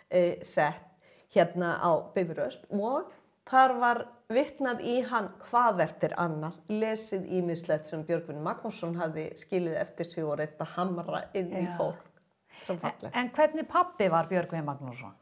e, 0.06 0.38
sett 0.46 0.87
hérna 1.34 1.76
á 1.78 1.90
Bifuröst 2.14 2.66
og 2.75 3.10
þar 3.49 3.75
var 3.80 4.02
vitnað 4.30 4.82
í 4.87 5.00
hann 5.11 5.30
hvað 5.49 5.82
eftir 5.87 6.14
annað, 6.20 6.59
lesið 6.68 7.26
ímislegt 7.40 7.88
sem 7.90 8.04
Björgvin 8.06 8.42
Magnússon 8.44 8.97
hafði 9.00 9.30
skilið 9.38 9.80
eftir 9.80 10.11
sig 10.11 10.26
og 10.26 10.38
reynt 10.38 10.61
að 10.62 10.75
hamra 10.76 11.25
inn 11.35 11.50
í 11.56 11.66
fólk 11.78 12.06
fallegt. 12.61 13.11
En 13.16 13.30
hvernig 13.35 13.68
pappi 13.68 14.09
var 14.12 14.28
Björgvin 14.30 14.64
Magnússon? 14.64 15.14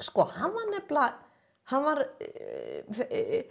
Sko, 0.00 0.26
hann 0.36 0.52
var 0.52 0.66
nefnilega, 0.74 1.14
hann 1.72 1.84
var 1.86 2.02
uh, 2.04 3.02
uh, 3.06 3.42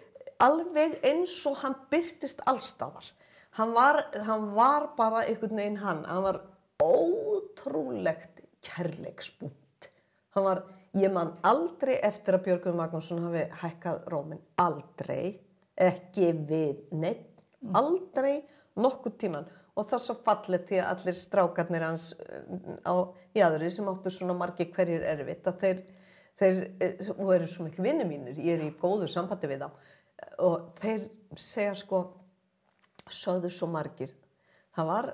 alveg 0.45 0.99
eins 1.05 1.37
og 1.49 1.57
hann 1.63 1.77
byrtist 1.89 2.43
allstafar. 2.45 3.07
Hann 3.55 3.73
var, 3.73 4.01
hann 4.27 4.49
var 4.55 4.91
bara 4.97 5.23
einhvern 5.25 5.57
veginn 5.57 5.79
hann, 5.81 6.03
hann 6.05 6.23
var 6.25 6.41
ótrúlegt 6.83 8.43
kærleiksbúnt. 8.65 9.89
Hann 10.35 10.43
var, 10.43 10.65
ég 10.95 11.11
man 11.13 11.33
aldrei 11.45 11.97
eftir 12.03 12.37
að 12.37 12.45
Björgvin 12.47 12.77
Magnússon 12.79 13.25
hafi 13.27 13.45
hækkað 13.61 14.05
rómin, 14.13 14.41
aldrei, 14.61 15.35
ekki 15.75 16.31
við 16.47 16.85
neitt, 16.95 17.27
aldrei 17.75 18.39
nokkuð 18.79 19.19
tíman. 19.19 19.49
Og 19.75 19.89
það 19.89 19.97
er 19.97 20.03
svo 20.05 20.15
fallið 20.23 20.69
því 20.69 20.77
að 20.79 20.91
allir 20.93 21.17
strákarnir 21.19 21.83
hans 21.83 22.05
um, 22.15 22.77
á 22.87 22.95
jæðri 23.35 23.71
sem 23.75 23.89
áttu 23.91 24.13
svona 24.13 24.37
margi 24.39 24.69
hverjir 24.71 25.03
erfitt 25.03 25.49
að 25.51 25.61
þeir 25.63 25.81
þeir, 26.39 26.61
eh, 26.79 26.95
eru 27.35 27.47
svo 27.47 27.65
miklu 27.65 27.83
vinni 27.83 28.05
mínir, 28.07 28.37
ég 28.39 28.59
er 28.59 28.65
í 28.65 28.75
góðu 28.79 29.07
sambandi 29.11 29.47
við 29.47 29.65
þá. 29.65 29.69
Og 30.43 30.71
þeir 30.79 31.09
segja 31.35 31.75
sko, 31.75 32.01
sögðu 33.07 33.51
svo 33.51 33.67
margir, 33.71 34.13
það 34.75 34.89
var, 34.91 35.11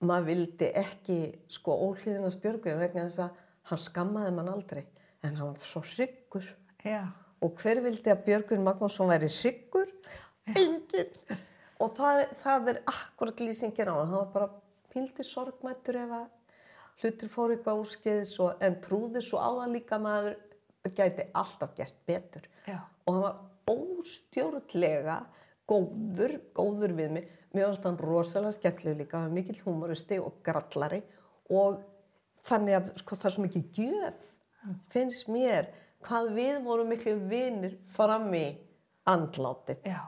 maður 0.00 0.28
vildi 0.30 0.70
ekki 0.76 1.18
sko 1.48 1.76
óhlýðinast 1.88 2.42
Björgvin 2.42 2.80
vegna 2.80 3.08
þess 3.08 3.24
að 3.24 3.42
hann 3.70 3.82
skammaði 3.82 4.34
mann 4.36 4.52
aldrei, 4.52 4.84
en 5.26 5.40
hann 5.40 5.52
var 5.52 5.66
svo 5.66 5.82
Já. 6.86 7.02
og 7.42 7.58
hver 7.60 7.80
vildi 7.82 8.12
að 8.12 8.22
Björgvin 8.26 8.64
Magnússon 8.64 9.10
væri 9.10 9.28
hryggur? 9.32 9.90
Enginn. 10.46 11.38
Og 11.82 11.92
það, 11.96 12.22
það 12.38 12.70
er 12.72 12.80
akkurat 12.88 13.42
lýsingin 13.42 13.90
á 13.90 13.94
hann, 13.94 14.10
hann 14.12 14.22
var 14.22 14.32
bara 14.32 14.48
píldi 14.92 15.26
sorgmættur 15.26 15.98
ef 16.00 16.14
að 16.20 16.26
hlutur 17.02 17.32
fóru 17.32 17.56
eitthvað 17.56 17.82
úrskeiðis 17.82 18.36
og, 18.40 18.62
en 18.64 18.78
trúði 18.84 19.22
svo 19.24 19.42
á 19.42 19.50
það 19.50 19.74
líka 19.74 19.98
að 19.98 20.06
maður 20.06 20.38
gæti 20.96 21.26
alltaf 21.36 21.74
gert 21.76 21.98
betur. 22.08 22.46
Já. 22.64 22.78
Og 23.04 23.16
hann 23.16 23.26
var 23.26 23.74
óstjórnlega 23.74 25.18
góður, 25.68 26.38
góður 26.54 26.94
við 26.96 27.12
mig. 27.18 27.28
Mér 27.52 27.70
finnst 27.70 27.88
hann 27.88 28.00
rosalega 28.00 28.54
skemmtileg 28.56 29.02
líka, 29.02 29.18
hann 29.18 29.30
var 29.30 29.36
mikill 29.36 29.60
humoristi 29.64 30.18
og 30.22 30.40
grallari 30.46 31.02
og 31.52 31.82
þannig 32.46 32.78
að 32.78 32.90
sko, 33.00 33.18
það 33.18 33.28
er 33.28 33.34
svo 33.34 33.44
mikið 33.46 33.80
gjöf, 33.80 34.24
finnst 34.92 35.28
mér, 35.32 35.70
hvað 36.06 36.32
við 36.36 36.60
vorum 36.66 36.92
miklu 36.92 37.16
vinir 37.30 37.76
fram 37.92 38.28
í 38.36 38.46
andlátið 39.10 39.86
Já. 39.86 40.00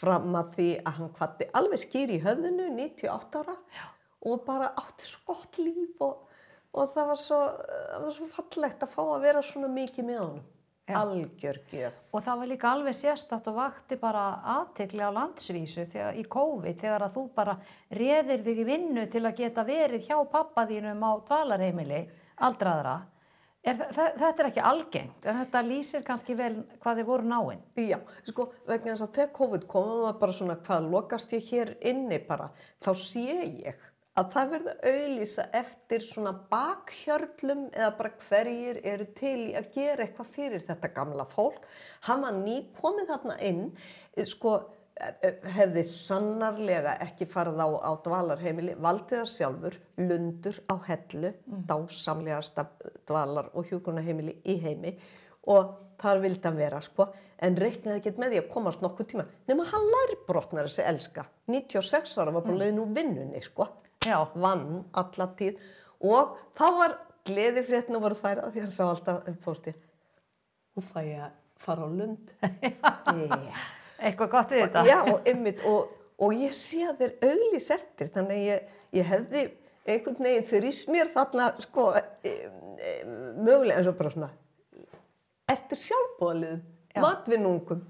fram 0.00 0.34
að 0.38 0.54
því 0.56 0.68
að 0.80 0.98
hann 0.98 1.12
kvatti 1.16 1.48
alveg 1.60 1.82
skýr 1.84 2.14
í 2.16 2.20
höfðinu, 2.24 2.70
98 2.76 3.42
ára 3.42 3.56
Já. 3.76 3.86
og 4.30 4.46
bara 4.46 4.72
átti 4.80 5.08
svo 5.08 5.34
gott 5.34 5.60
líf 5.60 6.00
og, 6.04 6.24
og 6.72 6.94
það, 6.94 7.10
var 7.12 7.20
svo, 7.24 7.42
það 7.66 8.06
var 8.06 8.16
svo 8.16 8.30
fallegt 8.36 8.86
að 8.86 8.96
fá 8.96 9.02
að 9.04 9.28
vera 9.28 9.44
svona 9.44 9.70
mikið 9.74 10.08
með 10.08 10.24
honum. 10.24 10.48
Já. 10.90 10.96
Algjör 10.98 11.58
gjöf. 11.70 12.00
Og 12.10 12.22
það 12.24 12.40
var 12.40 12.48
líka 12.50 12.70
alveg 12.74 12.96
sérstætt 12.98 13.46
og 13.46 13.58
vakti 13.60 13.98
bara 14.00 14.24
aðtekli 14.56 15.04
á 15.06 15.10
landsvísu 15.14 15.84
þegar, 15.92 16.16
í 16.18 16.24
COVID 16.26 16.80
þegar 16.80 17.04
að 17.06 17.14
þú 17.14 17.22
bara 17.36 17.54
reðir 17.94 18.42
þig 18.46 18.62
í 18.62 18.66
vinnu 18.66 19.04
til 19.12 19.22
að 19.22 19.36
geta 19.38 19.64
verið 19.68 20.08
hjá 20.08 20.16
pappa 20.32 20.64
þínum 20.66 21.04
á 21.06 21.12
dvalarheimili 21.28 22.00
aldraðra. 22.42 22.96
Er, 23.60 23.76
þetta 23.92 24.30
er 24.30 24.46
ekki 24.48 24.62
algengt 24.64 25.26
en 25.28 25.42
þetta 25.42 25.60
lýsir 25.66 26.04
kannski 26.06 26.32
vel 26.38 26.62
hvað 26.80 27.02
þið 27.02 27.08
voru 27.10 27.28
náinn. 27.28 27.60
Já, 27.76 27.98
sko, 28.24 28.48
vegna 28.64 28.94
þess 28.94 29.04
að 29.04 29.14
þegar 29.18 29.34
COVID 29.36 29.66
kom 29.68 29.90
og 29.90 30.00
maður 30.06 30.20
bara 30.22 30.36
svona 30.38 30.56
hvað 30.64 30.88
lokast 30.94 31.34
ég 31.36 31.50
hér 31.50 31.74
inni 31.90 32.20
bara, 32.24 32.48
þá 32.80 32.90
sé 32.96 33.26
ég 33.44 33.86
að 34.18 34.32
það 34.34 34.50
verður 34.54 34.80
auðlýsa 34.90 35.44
eftir 35.60 36.04
svona 36.04 36.32
bakhjörlum 36.50 37.66
eða 37.68 37.90
bara 37.98 38.12
hverjir 38.24 38.80
eru 38.92 39.06
til 39.16 39.36
í 39.50 39.54
að 39.58 39.70
gera 39.76 40.06
eitthvað 40.06 40.32
fyrir 40.34 40.64
þetta 40.66 40.92
gamla 40.96 41.26
fólk. 41.30 41.68
Hann 42.08 42.24
var 42.24 42.36
ný 42.40 42.56
komið 42.80 43.12
þarna 43.12 43.38
inn, 43.44 43.62
eh, 44.16 44.24
sko, 44.24 44.56
hefði 45.54 45.82
sannarlega 45.88 46.96
ekki 47.06 47.26
farið 47.30 47.62
á, 47.64 47.68
á 47.88 47.90
dvalarheimili, 48.04 48.74
valdið 48.80 49.22
það 49.22 49.30
sjálfur, 49.32 49.76
lundur 50.02 50.58
á 50.68 50.74
hellu, 50.88 51.32
dásamlegasta 51.70 52.66
dvalar 53.08 53.50
og 53.54 53.70
hjúkunaheimili 53.70 54.36
í 54.44 54.58
heimi. 54.60 54.94
Og 55.50 55.72
þar 56.00 56.22
vildi 56.24 56.48
hann 56.48 56.58
vera 56.58 56.80
sko, 56.84 57.08
en 57.40 57.56
reiknaði 57.56 58.00
ekki 58.00 58.14
með 58.20 58.34
því 58.34 58.40
að 58.42 58.50
komast 58.52 58.84
nokkuð 58.84 59.10
tíma. 59.12 59.26
Nema 59.48 59.66
hann 59.70 59.88
lærbrotnar 59.94 60.68
þessi 60.68 60.84
elska. 60.88 61.26
96 61.48 62.18
ára 62.20 62.34
var 62.36 62.44
bara 62.44 62.60
leiðin 62.60 62.82
úr 62.84 62.94
vinnunni 62.96 63.44
sko, 63.44 63.68
Já. 64.04 64.18
vann 64.34 64.82
alla 64.92 65.30
tíð. 65.36 65.60
Og 66.04 66.36
þá 66.56 66.66
var 66.76 66.98
gleði 67.28 67.64
fréttina 67.64 68.00
voru 68.00 68.16
þær 68.16 68.44
að 68.44 68.54
því 68.54 68.66
hann 68.66 68.74
sá 68.74 68.84
alltaf 68.86 69.28
posti 69.44 69.74
nú 70.76 70.84
fæ 70.86 71.00
ég 71.04 71.26
að 71.26 71.36
fara 71.60 71.84
á 71.84 71.88
lund. 71.92 72.32
Já. 73.50 73.60
Eitthvað 74.00 74.30
gott 74.32 74.52
við 74.54 74.64
þetta? 74.64 74.84
Já, 74.88 74.98
og 75.12 75.28
ymmit, 75.28 75.62
og, 75.68 75.94
og 76.20 76.36
ég 76.36 76.54
sé 76.56 76.84
að 76.88 77.02
þeir 77.02 77.30
auglís 77.30 77.70
eftir, 77.74 78.10
þannig 78.14 78.38
að 78.38 78.46
ég, 78.46 78.76
ég 78.96 79.08
hefði 79.10 79.44
einhvern 79.90 80.26
veginn 80.26 80.48
þrýst 80.48 80.90
mér 80.92 81.10
þarna, 81.12 81.48
sko, 81.64 81.86
e, 81.96 82.32
e, 82.32 82.92
mögulega 83.40 83.80
eins 83.80 83.90
og 83.90 83.96
bara 83.98 84.12
svona, 84.14 84.30
eftir 85.50 85.80
sjálfbóðaliðum, 85.84 86.62
Já. 86.90 87.00
matvinnungum, 87.04 87.82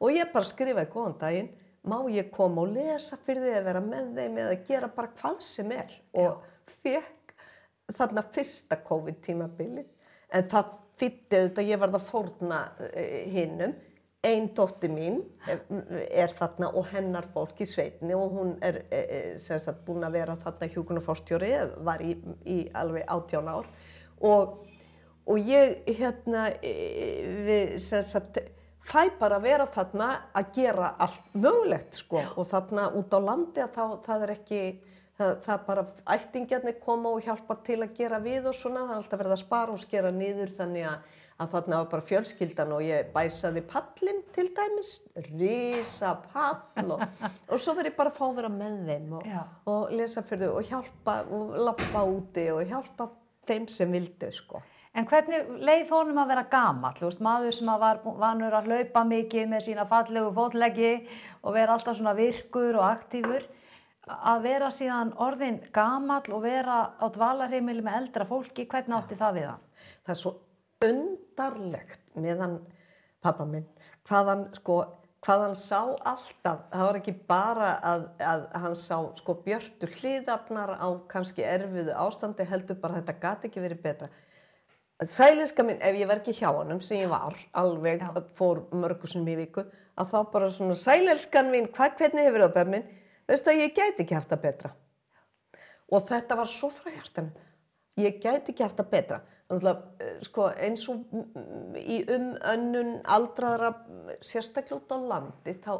og 0.00 0.14
ég 0.14 0.32
bara 0.32 0.48
skrifaði 0.48 0.92
góðan 0.92 1.18
daginn, 1.20 1.52
má 1.86 1.98
ég 2.10 2.32
koma 2.34 2.64
og 2.64 2.72
lesa 2.74 3.18
fyrir 3.26 3.44
því 3.44 3.54
að 3.60 3.68
vera 3.68 3.82
með 3.84 4.08
þeim 4.16 4.40
eða 4.42 4.56
gera 4.66 4.90
bara 4.96 5.12
hvað 5.20 5.42
sem 5.44 5.70
er, 5.76 5.92
og 6.18 6.42
fekk 6.82 7.36
þarna 7.96 8.24
fyrsta 8.34 8.80
COVID-tímabili, 8.86 9.84
en 10.34 10.48
það 10.50 10.72
þýtti 10.98 11.38
auðvitað, 11.38 11.68
ég 11.70 11.82
varð 11.82 11.98
að 12.00 12.08
fórna 12.08 12.62
uh, 12.82 13.20
hinnum, 13.30 13.76
Einn 14.26 14.48
dótti 14.56 14.88
mín 14.90 15.20
er, 15.46 15.60
er 16.24 16.32
þarna 16.34 16.72
og 16.74 16.88
hennar 16.90 17.28
fólk 17.34 17.60
í 17.62 17.68
sveitinni 17.68 18.16
og 18.18 18.32
hún 18.34 18.54
er 18.64 18.80
e, 18.90 18.98
e, 19.00 19.20
sem 19.42 19.60
sagt 19.62 19.84
búin 19.86 20.06
að 20.06 20.18
vera 20.18 20.34
þarna 20.42 20.70
hjúkunarforstjóri, 20.72 21.52
var 21.86 22.02
í, 22.02 22.16
í 22.42 22.58
alveg 22.74 23.06
átján 23.12 23.52
ár. 23.52 23.70
Og, 24.26 24.58
og 25.30 25.52
ég 25.52 25.86
hérna 26.00 26.48
e, 26.58 26.74
við 27.46 27.76
sem 27.84 28.02
sagt 28.06 28.40
fæ 28.86 29.06
bara 29.20 29.38
að 29.38 29.46
vera 29.46 29.68
þarna 29.70 30.10
að 30.36 30.52
gera 30.58 30.92
allt 31.06 31.32
mögulegt 31.34 32.02
sko. 32.02 32.22
Og 32.34 32.50
þarna 32.50 32.90
út 32.98 33.14
á 33.14 33.20
landi 33.22 33.62
að 33.62 33.78
þá 33.78 33.84
það 34.06 34.26
er 34.26 34.34
ekki 34.36 34.62
það, 35.16 35.32
það 35.44 35.62
bara 35.66 35.84
ættingjarnir 36.16 36.80
koma 36.82 37.12
og 37.14 37.24
hjálpa 37.24 37.58
til 37.66 37.80
að 37.84 37.94
gera 37.98 38.20
við 38.22 38.50
og 38.50 38.56
svona 38.56 38.84
það 38.84 38.94
er 38.94 39.00
alltaf 39.02 39.22
verið 39.22 39.36
að 39.36 39.42
spara 39.42 39.76
og 39.76 39.82
skera 39.82 40.12
niður 40.14 40.52
þannig 40.52 40.90
að 40.90 41.14
að 41.36 41.50
þarna 41.52 41.80
var 41.82 41.88
bara 41.90 42.06
fjölskyldan 42.08 42.72
og 42.72 42.84
ég 42.86 43.10
bæsaði 43.12 43.62
pallin 43.68 44.22
til 44.32 44.46
dæmis, 44.56 44.92
risa 45.36 46.14
pall 46.32 46.94
og, 46.94 47.02
og 47.50 47.60
svo 47.60 47.74
verið 47.76 47.96
bara 47.98 48.12
að 48.12 48.20
fá 48.20 48.24
að 48.28 48.38
vera 48.40 48.52
með 48.52 48.78
þeim 48.88 49.12
og, 49.18 49.26
og 49.72 49.92
lesa 49.96 50.24
fyrir 50.24 50.48
þau 50.48 50.62
og 50.62 50.70
hjálpa 50.70 51.18
og 51.36 51.58
lappa 51.68 52.06
úti 52.08 52.46
og 52.54 52.64
hjálpa 52.70 53.10
þeim 53.46 53.68
sem 53.70 53.92
vildu 53.92 54.32
sko. 54.34 54.62
En 54.96 55.04
hvernig 55.04 55.50
leið 55.60 55.90
honum 55.92 56.22
að 56.22 56.30
vera 56.32 56.46
gamall, 56.48 56.94
þú 56.96 57.10
veist, 57.10 57.20
maður 57.20 57.52
sem 57.52 57.68
var 57.82 58.00
vanur 58.16 58.54
að 58.56 58.70
hlaupa 58.70 59.02
mikið 59.04 59.50
með 59.50 59.66
sína 59.66 59.84
fallegu 59.90 60.30
fótleggi 60.38 60.94
og 61.42 61.52
vera 61.52 61.76
alltaf 61.76 61.98
svona 61.98 62.16
virkur 62.16 62.78
og 62.80 62.86
aktífur, 62.86 63.44
að 64.06 64.46
vera 64.46 64.70
síðan 64.72 65.12
orðin 65.20 65.60
gamall 65.74 66.32
og 66.32 66.46
vera 66.46 66.78
á 66.96 67.06
dvalarheimili 67.12 67.84
með 67.84 68.00
eldra 68.00 68.24
fólki, 68.24 68.64
hvernig 68.70 68.96
átti 68.96 69.20
það 69.20 69.36
við 69.36 69.48
hann? 69.50 69.64
Það 70.06 70.14
er 70.14 70.20
svo 70.22 70.32
undarlegt 70.84 72.02
meðan 72.18 72.60
pappa 73.24 73.46
minn, 73.48 73.66
hvað 74.06 74.30
hann 74.30 74.44
sko, 74.56 74.76
hvað 75.24 75.44
hann 75.46 75.56
sá 75.58 75.80
alltaf, 75.80 76.66
það 76.72 76.84
var 76.88 76.98
ekki 77.00 77.14
bara 77.28 77.70
að, 77.92 78.04
að 78.20 78.44
hann 78.64 78.76
sá 78.78 78.98
sko 79.18 79.38
björtu 79.46 79.88
hliðarnar 79.96 80.76
á 80.76 80.88
kannski 81.10 81.46
erfiðu 81.46 81.96
ástandi 81.96 82.46
heldur 82.46 82.78
bara 82.82 82.98
að 82.98 83.02
þetta 83.02 83.24
gati 83.24 83.50
ekki 83.50 83.64
verið 83.64 83.82
betra. 83.88 84.10
Sæliska 85.04 85.64
minn, 85.66 85.80
ef 85.84 85.96
ég 85.98 86.08
verð 86.08 86.22
ekki 86.22 86.38
hjá 86.38 86.48
honum 86.56 86.78
sem 86.80 87.02
ég 87.02 87.10
var, 87.12 87.34
alveg 87.52 88.00
Já. 88.00 88.12
fór 88.36 88.62
mörgusum 88.72 89.26
í 89.28 89.34
viku, 89.42 89.66
að 89.96 90.12
þá 90.12 90.20
bara 90.32 90.52
svona, 90.52 90.76
sælelskan 90.80 91.50
mín, 91.52 91.68
hvað, 91.72 91.98
hvernig 92.00 92.28
hefur 92.28 92.46
það 92.46 92.54
bæð 92.54 92.70
minn? 92.72 92.86
veistu 93.26 93.52
að 93.52 93.62
ég 93.64 93.74
gæti 93.74 94.04
ekki 94.04 94.16
haft 94.16 94.30
það 94.32 94.42
betra. 94.44 94.72
Og 95.92 96.04
þetta 96.08 96.38
var 96.38 96.50
svo 96.50 96.70
frá 96.74 96.90
hjartan. 96.92 97.30
Ég 97.98 98.20
gæti 98.22 98.52
ekki 98.52 98.64
haft 98.64 98.78
það 98.80 98.92
betra. 98.92 99.20
Eh, 99.46 100.22
sko, 100.26 100.48
eins 100.58 100.88
og 100.90 101.04
í 101.78 102.00
umönnun 102.10 102.96
aldraðra, 103.14 103.68
sérstaklega 104.18 104.80
út 104.80 104.90
á 104.90 104.98
landi, 105.12 105.54
þá 105.62 105.74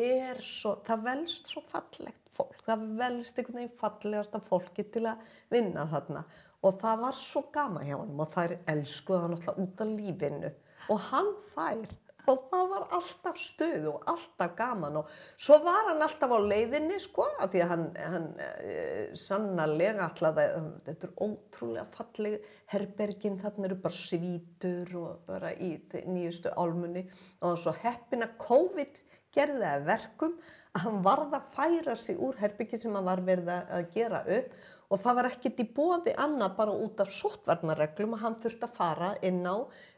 er 0.00 0.40
svo, 0.40 0.78
það 0.86 1.02
velst 1.10 1.50
svo 1.52 1.60
fallegt 1.68 2.32
fólk. 2.32 2.62
Það 2.64 2.86
velst 3.02 3.36
einhvern 3.38 3.60
veginn 3.60 3.76
fallegasta 3.82 4.40
fólki 4.48 4.86
til 4.88 5.04
að 5.10 5.20
vinna 5.52 5.84
þarna. 5.92 6.24
Og 6.64 6.80
það 6.80 7.02
var 7.04 7.18
svo 7.18 7.44
gama 7.52 7.84
hjá 7.84 7.98
hann 7.98 8.24
og 8.24 8.32
þær 8.32 8.56
elskuða 8.72 9.20
hann 9.26 9.36
alltaf 9.36 9.60
út 9.60 9.84
af 9.84 9.92
lífinu. 9.98 10.54
Og 10.88 11.04
hann 11.10 11.30
þær 11.50 11.84
og 12.30 12.46
það 12.50 12.68
var 12.70 12.84
alltaf 12.98 13.38
stuð 13.40 13.88
og 13.90 14.08
alltaf 14.10 14.54
gaman 14.56 15.00
og 15.02 15.10
svo 15.36 15.58
var 15.64 15.90
hann 15.90 16.04
alltaf 16.04 16.32
á 16.32 16.38
leiðinni 16.40 16.98
sko 17.02 17.26
af 17.38 17.52
því 17.52 17.62
að 17.64 17.72
hann, 17.74 17.84
hann 18.00 18.28
e, 18.40 18.74
sannarlega 19.18 20.08
alltaf 20.08 20.40
þetta 20.86 21.08
er 21.08 21.14
ótrúlega 21.26 21.86
falleg 21.94 22.50
herbergin 22.72 23.38
þarna 23.42 23.68
eru 23.68 23.78
bara 23.84 23.98
svítur 23.98 24.96
og 25.00 25.24
bara 25.28 25.52
í 25.54 25.74
nýjustu 26.08 26.52
álmunni. 26.56 27.06
Og 27.44 27.58
svo 27.60 27.74
heppina 27.84 28.30
COVID 28.40 29.00
gerði 29.34 29.64
það 29.64 29.88
verkum 29.88 30.36
að 30.74 30.86
hann 30.86 31.02
varða 31.06 31.40
að 31.40 31.50
færa 31.54 31.96
sig 31.98 32.18
úr 32.22 32.38
herbyggi 32.40 32.78
sem 32.80 32.94
hann 32.96 33.06
var 33.06 33.22
verið 33.26 33.50
að 33.54 33.90
gera 33.94 34.22
upp 34.38 34.56
og 34.94 35.00
það 35.02 35.16
var 35.18 35.26
ekkert 35.26 35.58
í 35.58 35.66
bóði 35.74 36.12
annað 36.22 36.52
bara 36.54 36.74
út 36.84 37.00
af 37.02 37.10
sótvarnarreglum 37.10 38.14
að 38.14 38.22
hann 38.22 38.36
þurfti 38.44 38.68
að 38.68 38.76
fara 38.76 39.08
inn 39.26 39.40
á, 39.42 39.56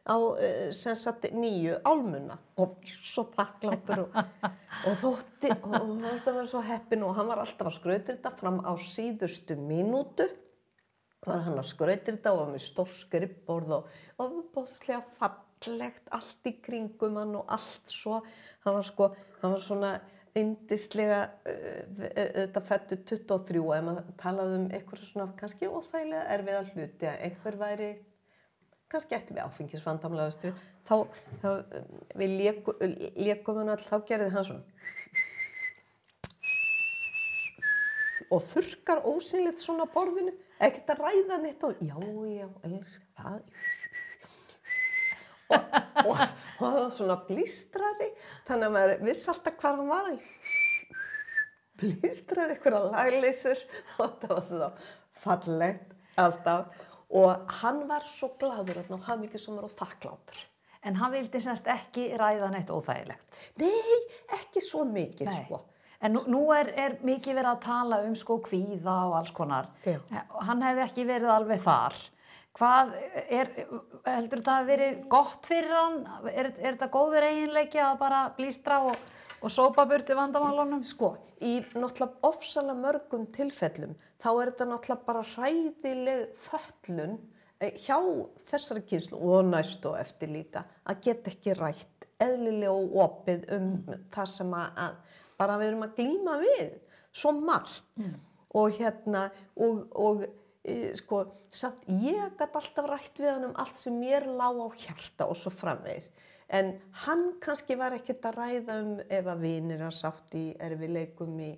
á 0.09 0.17
sagt, 0.73 1.29
nýju 1.37 1.77
álmuna. 1.85 2.39
Og 2.63 2.79
svo 2.89 3.27
þakkláttur 3.35 4.07
og, 4.07 4.17
og 4.89 4.99
þótti 5.03 5.53
og 5.59 5.77
hann 5.77 6.01
var 6.01 6.49
svo 6.49 6.65
heppin 6.65 7.05
og 7.05 7.15
hann 7.19 7.29
var 7.29 7.45
alltaf 7.45 7.69
að 7.69 7.77
skrautir 7.77 8.17
þetta 8.17 8.35
fram 8.41 8.63
á 8.65 8.73
síðustu 8.81 9.59
mínútu. 9.61 10.31
Var 11.27 11.45
hann 11.45 11.61
að 11.61 11.71
skrautir 11.75 12.17
þetta 12.17 12.33
og 12.33 12.43
var 12.45 12.53
með 12.55 12.67
stór 12.71 12.93
skrippborð 13.03 13.79
og, 13.81 13.95
og 14.23 14.43
bóðslega 14.55 15.03
fallegt 15.21 16.09
allt 16.17 16.49
í 16.49 16.57
kringum 16.65 17.21
hann 17.21 17.37
og 17.37 17.53
allt 17.53 17.93
svo. 17.93 18.23
Hann 18.65 18.81
var 18.81 18.89
sko, 18.89 19.13
hann 19.43 19.59
var 19.59 19.67
svona 19.69 19.97
yndislega 20.37 21.21
þetta 21.45 22.63
fættu 22.65 22.99
23 23.09 23.63
ef 23.77 23.87
maður 23.87 24.13
talaði 24.21 24.59
um 24.61 24.69
eitthvað 24.77 25.05
svona 25.07 25.27
kannski 25.41 25.71
óþægilega 25.71 26.29
erfiða 26.37 26.63
hluti 26.73 27.09
að 27.11 27.25
einhver 27.29 27.59
væri 27.61 27.91
kannski 28.93 29.17
eftir 29.17 29.39
við 29.39 29.47
áfengisvandamlega 29.47 30.53
þá, 30.87 30.97
þá 31.43 31.49
við 32.21 32.35
leikum 32.41 33.61
hann 33.61 33.73
all 33.75 33.83
þá 33.83 33.97
gerði 34.09 34.33
hann 34.35 34.49
svona. 34.51 34.73
Og 38.27 38.43
þurkar 38.43 39.05
ósynleitt 39.07 39.63
svona 39.63 39.87
borðinu 39.91 40.33
ekkert 40.59 40.95
að 40.97 41.03
ræða 41.05 41.37
neitt 41.43 41.67
og 41.67 41.79
já, 41.79 41.97
já, 42.27 42.49
elskar 42.67 43.11
það 43.21 43.43
og, 45.51 45.69
og, 46.05 46.17
og 46.17 46.65
það 46.65 46.79
var 46.79 46.91
svona 46.97 47.19
blístrari 47.29 48.09
þannig 48.49 48.67
að 48.67 48.75
maður 48.79 49.05
vissi 49.11 49.31
alltaf 49.33 49.61
hvað 49.61 49.79
hann 49.81 49.93
var 49.93 50.11
blístrari 51.83 52.57
eitthvað 52.57 52.91
lagleysur 52.95 53.63
og 54.03 54.19
það 54.23 54.35
var 54.35 54.45
svona 54.51 54.73
fallegt 55.27 55.97
alltaf 56.17 56.85
og 57.17 57.57
hann 57.63 57.85
var 57.89 58.05
svo 58.05 58.33
gladur 58.41 58.83
og 58.83 59.09
hann 59.09 59.23
mikið 59.23 59.45
sem 59.45 59.59
var 59.59 59.71
og 59.71 59.79
þakklátur 59.79 60.45
En 60.87 60.95
hann 61.01 61.11
vildi 61.11 61.41
semst 61.43 61.67
ekki 61.67 62.13
ræða 62.15 62.47
neitt 62.53 62.69
óþægilegt? 62.71 63.39
Nei, 63.59 63.97
ekki 64.37 64.61
svo 64.63 64.85
mikið 64.87 65.27
Nei. 65.27 65.41
sko 65.41 65.59
En 66.05 66.13
nú, 66.13 66.23
nú 66.29 66.43
er, 66.55 66.71
er 66.77 66.97
mikið 67.07 67.39
verið 67.39 67.51
að 67.55 67.63
tala 67.65 68.01
um 68.05 68.17
sko 68.19 68.39
kvíða 68.45 68.97
og 69.09 69.17
alls 69.21 69.33
konar. 69.35 69.71
Já. 69.87 69.97
Hann 70.45 70.65
hefði 70.65 70.85
ekki 70.85 71.07
verið 71.09 71.33
alveg 71.33 71.63
þar. 71.65 71.97
Hvað 72.57 72.95
er, 73.29 73.51
heldur 74.07 74.41
þetta 74.41 74.57
að 74.63 74.69
verið 74.71 75.01
gott 75.13 75.47
fyrir 75.49 75.75
hann? 75.77 75.99
Er, 76.31 76.49
er 76.57 76.73
þetta 76.73 76.89
góður 76.95 77.27
eiginleiki 77.29 77.81
að 77.85 77.99
bara 78.01 78.21
blístra 78.39 78.79
og, 78.89 78.97
og 79.45 79.53
sópa 79.53 79.85
burti 79.89 80.17
vandamálunum? 80.17 80.81
Sko, 80.87 81.13
í 81.45 81.59
náttúrulega 81.75 82.31
ofsalega 82.31 82.79
mörgum 82.81 83.27
tilfellum 83.35 83.93
þá 84.23 84.31
er 84.31 84.53
þetta 84.53 84.69
náttúrulega 84.71 85.09
bara 85.11 85.25
hræðileg 85.35 86.23
föllun 86.47 87.19
eh, 87.61 87.77
hjá 87.77 87.99
þessari 88.49 88.87
kynslu 88.89 89.21
og 89.21 89.51
næst 89.51 89.85
og 89.89 89.99
eftir 90.01 90.33
líka 90.33 90.65
að 90.89 91.05
geta 91.11 91.35
ekki 91.35 91.59
rætt 91.61 92.09
eðlilega 92.25 92.73
og 92.73 92.97
opið 93.05 93.45
um 93.59 93.69
það 94.15 94.33
sem 94.33 94.57
að, 94.57 94.81
að 94.87 95.21
bara 95.37 95.61
við 95.61 95.71
erum 95.75 95.85
að 95.85 95.95
glýma 96.01 96.41
við 96.41 96.75
svo 97.13 97.37
margt 97.37 98.07
og 98.57 98.77
hérna 98.79 99.27
og, 99.61 99.85
og 99.93 100.25
sko 100.99 101.21
samt 101.53 101.85
ég 101.87 102.33
gæti 102.39 102.59
alltaf 102.59 102.89
rætt 102.91 103.21
við 103.21 103.31
hann 103.33 103.49
um 103.51 103.59
allt 103.61 103.79
sem 103.79 103.95
mér 104.01 104.27
lág 104.27 104.59
á 104.59 104.69
hjarta 104.83 105.29
og 105.31 105.39
svo 105.39 105.53
framvegis. 105.55 106.11
En 106.49 106.77
hann 107.05 107.37
kannski 107.43 107.77
var 107.79 107.95
ekkert 107.97 108.27
að 108.29 108.39
ræða 108.41 108.81
um 108.83 108.91
ef 109.03 109.31
að 109.31 109.43
vinir 109.43 109.83
að 109.83 109.97
sátt 109.99 110.35
í 110.39 110.45
erfileikum 110.63 111.39
í, 111.43 111.53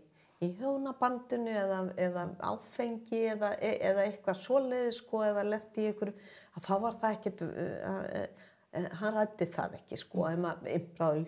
í 0.45 0.51
hjónabandinu 0.61 1.53
eða, 1.53 1.81
eða 2.01 2.25
áfengi 2.51 3.23
eða, 3.35 3.53
e, 3.61 3.75
eða 3.91 4.07
eitthvað 4.09 4.41
svoleiði 4.41 4.95
sko 4.97 5.23
eða 5.27 5.45
lendi 5.51 5.85
í 5.85 5.93
ykkur 5.93 6.13
að 6.13 6.69
þá 6.69 6.75
var 6.85 6.99
það 7.03 7.19
ekkert 7.19 7.45
uh, 7.45 7.53
uh, 7.91 8.25
uh, 8.81 8.91
hann 9.03 9.17
rætti 9.19 9.49
það 9.53 9.79
ekki 9.83 10.01
sko 10.01 10.29
ef 10.31 10.41
maður 10.45 10.75
innbráði 10.79 11.27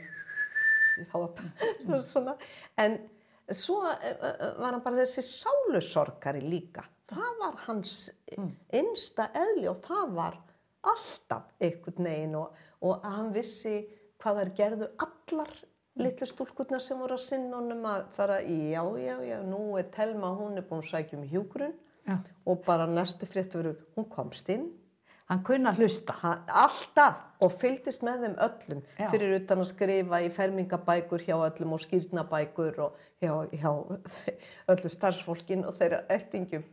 þá 1.11 1.17
var 1.17 1.33
bara 1.37 2.03
svona. 2.13 2.37
En 2.81 3.01
svo 3.57 3.81
uh, 3.85 3.95
var 4.61 4.75
hann 4.75 4.85
bara 4.85 5.03
þessi 5.03 5.25
sálusorgari 5.27 6.43
líka. 6.45 6.85
Það 7.11 7.41
var 7.41 7.57
hans 7.67 7.95
einsta 8.71 9.31
eðli 9.35 9.67
og 9.71 9.81
það 9.87 10.15
var 10.19 10.39
alltaf 10.91 11.51
einhvern 11.61 12.07
veginn 12.07 12.37
og, 12.39 12.55
og 12.87 13.03
að 13.05 13.17
hann 13.17 13.35
vissi 13.35 13.75
hvað 14.21 14.41
þær 14.41 14.53
gerðu 14.61 14.89
allar 15.07 15.53
litlu 16.01 16.29
stúlkurnar 16.29 16.83
sem 16.85 17.01
voru 17.01 17.17
að 17.17 17.25
sinna 17.27 17.59
honum 17.59 17.87
að 17.89 18.05
fara 18.17 18.41
í 18.43 18.59
já, 18.73 18.83
já, 19.01 19.17
já, 19.27 19.39
nú 19.45 19.63
er 19.81 19.89
Telma, 19.93 20.33
hún 20.39 20.61
er 20.61 20.67
búin 20.69 20.85
að 20.85 20.93
sækja 20.93 21.19
um 21.19 21.27
hjúgrun 21.29 21.75
Já. 22.07 22.17
og 22.49 22.63
bara 22.65 22.87
næstu 22.89 23.29
frétt 23.29 23.55
veru, 23.55 23.75
hún 23.97 24.07
komst 24.11 24.49
inn 24.53 24.71
Hann 25.31 25.43
kunna 25.47 25.73
hlusta. 25.79 26.17
hann, 26.25 26.45
alltaf. 26.49 27.27
Og 27.41 27.53
fylgdist 27.57 28.03
með 28.05 28.27
þeim 28.27 28.37
öllum. 28.45 28.81
Já. 28.99 29.09
fyrir 29.15 29.37
utan 29.39 29.63
að 29.63 29.71
skrifa 29.71 30.21
í 30.21 30.29
fermingabækur 30.35 31.23
hjá 31.25 31.37
öllum 31.39 31.77
og 31.77 31.81
skýrnabækur 31.87 32.81
og 32.85 32.99
hjá, 33.23 33.33
hjá 33.55 33.71
öllu 34.75 34.91
starfsfólkin 34.93 35.65
og 35.65 35.77
þeirra 35.79 36.03
ertingjum 36.13 36.67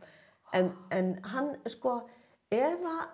en, 0.52 0.72
en 0.90 1.14
hann 1.32 1.54
sko 1.68 2.00
ef 2.54 2.84
að 2.88 3.04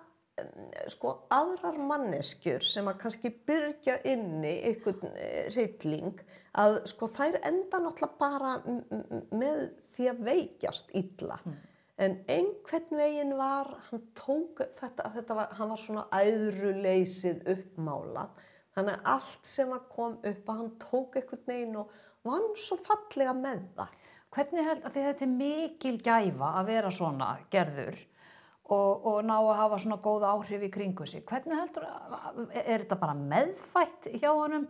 em, 0.41 0.49
sko 0.91 1.13
aðrar 1.33 1.77
manneskjur 1.89 2.65
sem 2.65 2.87
að 2.89 2.99
kannski 3.03 3.31
byrja 3.47 3.99
inni 4.07 4.57
einhvern 4.69 5.13
eh, 5.15 5.47
hrylling 5.53 6.23
að 6.59 6.81
sko 6.91 7.09
þær 7.11 7.39
enda 7.43 7.81
náttúrulega 7.83 8.19
bara 8.19 8.57
með 9.35 9.63
því 9.95 10.11
að 10.11 10.21
veikjast 10.29 10.93
illa 10.95 11.39
en 11.97 12.17
einhvern 12.27 12.97
veginn 12.99 13.35
var 13.39 13.69
hann 13.89 14.01
tók 14.19 14.63
þetta, 14.79 15.11
þetta 15.15 15.37
var, 15.37 15.53
hann 15.59 15.69
var 15.71 15.79
svona 15.79 16.07
æðruleysið 16.19 17.45
uppmálað 17.55 18.33
þannig 18.75 18.97
að 18.97 19.11
allt 19.13 19.47
sem 19.47 19.71
að 19.71 19.85
kom 19.95 20.17
upp 20.19 20.49
að 20.51 20.57
hann 20.61 20.73
tók 20.81 21.15
einhvern 21.21 21.45
veginn 21.51 21.77
og 21.79 21.93
vann 22.27 22.49
svo 22.59 22.77
fallega 22.83 23.35
með 23.37 23.63
það 23.77 24.01
Hvernig 24.35 24.65
held 24.67 24.81
að 24.83 24.95
þetta 24.97 25.23
er 25.23 25.29
mikil 25.31 25.93
gæfa 26.03 26.47
að 26.59 26.65
vera 26.67 26.89
svona 26.91 27.27
gerður 27.53 27.95
og, 28.65 29.05
og 29.07 29.19
ná 29.23 29.35
að 29.37 29.53
hafa 29.61 29.77
svona 29.79 29.97
góð 30.03 30.25
áhrif 30.27 30.65
í 30.65 30.69
kringu 30.73 31.05
sig. 31.07 31.21
Hvernig 31.29 31.55
heldur, 31.55 31.85
er 32.51 32.81
þetta 32.83 32.97
bara 32.99 33.13
meðfætt 33.15 34.09
hjá 34.17 34.33
honum 34.35 34.65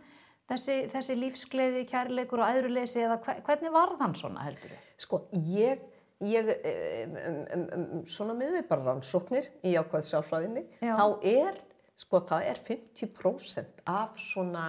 þessi, 0.46 0.76
þessi 0.92 1.16
lífsgleði, 1.18 1.82
kærleikur 1.90 2.44
og 2.44 2.52
æðruleysi 2.60 3.02
eða 3.08 3.16
hve- 3.24 3.40
hvernig 3.48 3.74
varð 3.74 4.04
hann 4.04 4.14
svona 4.20 4.44
heldur 4.46 4.70
þið? 4.70 4.86
Sko, 5.02 5.20
ég, 5.56 5.82
ég 6.24 6.48
um, 6.48 7.16
um, 7.20 7.38
um, 7.54 7.64
um, 7.76 8.04
svona 8.08 8.34
með 8.38 8.54
við 8.58 8.68
bara 8.70 8.86
rannsóknir 8.90 9.48
í 9.68 9.74
ákvæð 9.76 10.06
sjálfræðinni, 10.10 10.62
Já. 10.80 10.94
þá 10.96 11.06
er, 11.28 11.58
sko, 12.00 12.20
það 12.30 12.46
er 12.52 12.60
50% 12.70 13.82
af 13.92 14.16
svona 14.20 14.66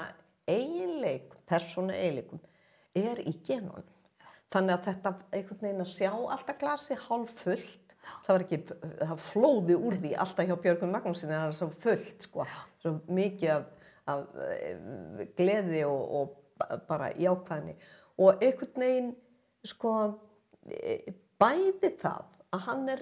eiginleik, 0.47 1.33
persónu 1.47 1.93
eiginleikum, 1.95 2.41
er 2.97 3.21
í 3.23 3.33
genunum. 3.47 3.85
Þannig 4.51 4.73
að 4.77 4.85
þetta 4.87 5.11
einhvern 5.35 5.59
veginn 5.65 5.83
að 5.83 5.91
sjá 5.91 6.11
alltaf 6.15 6.57
glasi 6.61 6.95
hálf 7.07 7.33
fullt, 7.43 7.95
það 8.23 8.29
var 8.31 8.45
ekki, 8.45 8.59
það 9.01 9.23
flóði 9.25 9.75
úr 9.75 9.97
því 10.03 10.11
alltaf 10.23 10.47
hjá 10.47 10.55
Björgum 10.63 10.93
Magnúsinni, 10.95 11.35
það 11.35 11.49
er 11.51 11.57
svo 11.57 11.67
fullt, 11.83 12.27
sko, 12.27 12.45
svo 12.83 12.93
mikið 13.11 13.53
af, 13.57 13.65
af 14.13 14.21
eh, 14.55 15.27
gleði 15.39 15.83
og, 15.87 16.03
og 16.21 16.35
ba- 16.59 16.79
bara 16.87 17.09
jákvæðni. 17.19 17.75
Og 18.23 18.39
einhvern 18.47 18.83
veginn, 18.85 19.09
sko, 19.67 19.93
eh, 20.71 21.11
bæði 21.41 21.91
það 22.01 22.35
að 22.55 22.61
hann 22.67 22.85
er, 22.89 23.01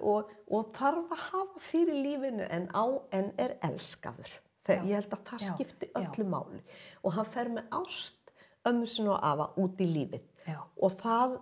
og, 0.00 0.32
og 0.50 0.72
þarf 0.76 1.12
að 1.14 1.22
hafa 1.28 1.62
fyrir 1.62 2.00
lífinu 2.02 2.48
en 2.50 2.66
á 2.74 2.84
en 3.14 3.30
er 3.40 3.56
elskaður. 3.62 4.32
Þegar, 4.62 4.82
Já. 4.82 4.88
ég 4.88 4.98
held 5.00 5.14
að 5.14 5.22
það 5.30 5.44
Já. 5.44 5.52
skipti 5.52 5.88
Já. 5.90 6.00
öllu 6.02 6.26
máli. 6.30 6.60
Og 7.02 7.14
hann 7.16 7.30
fer 7.30 7.50
með 7.50 7.78
ást 7.78 8.34
ömmu 8.68 8.86
sinni 8.86 9.10
og 9.10 9.22
afa 9.26 9.48
út 9.58 9.80
í 9.82 9.88
lífið. 9.90 10.28
Já. 10.42 10.58
og 10.58 10.96
það, 10.98 11.36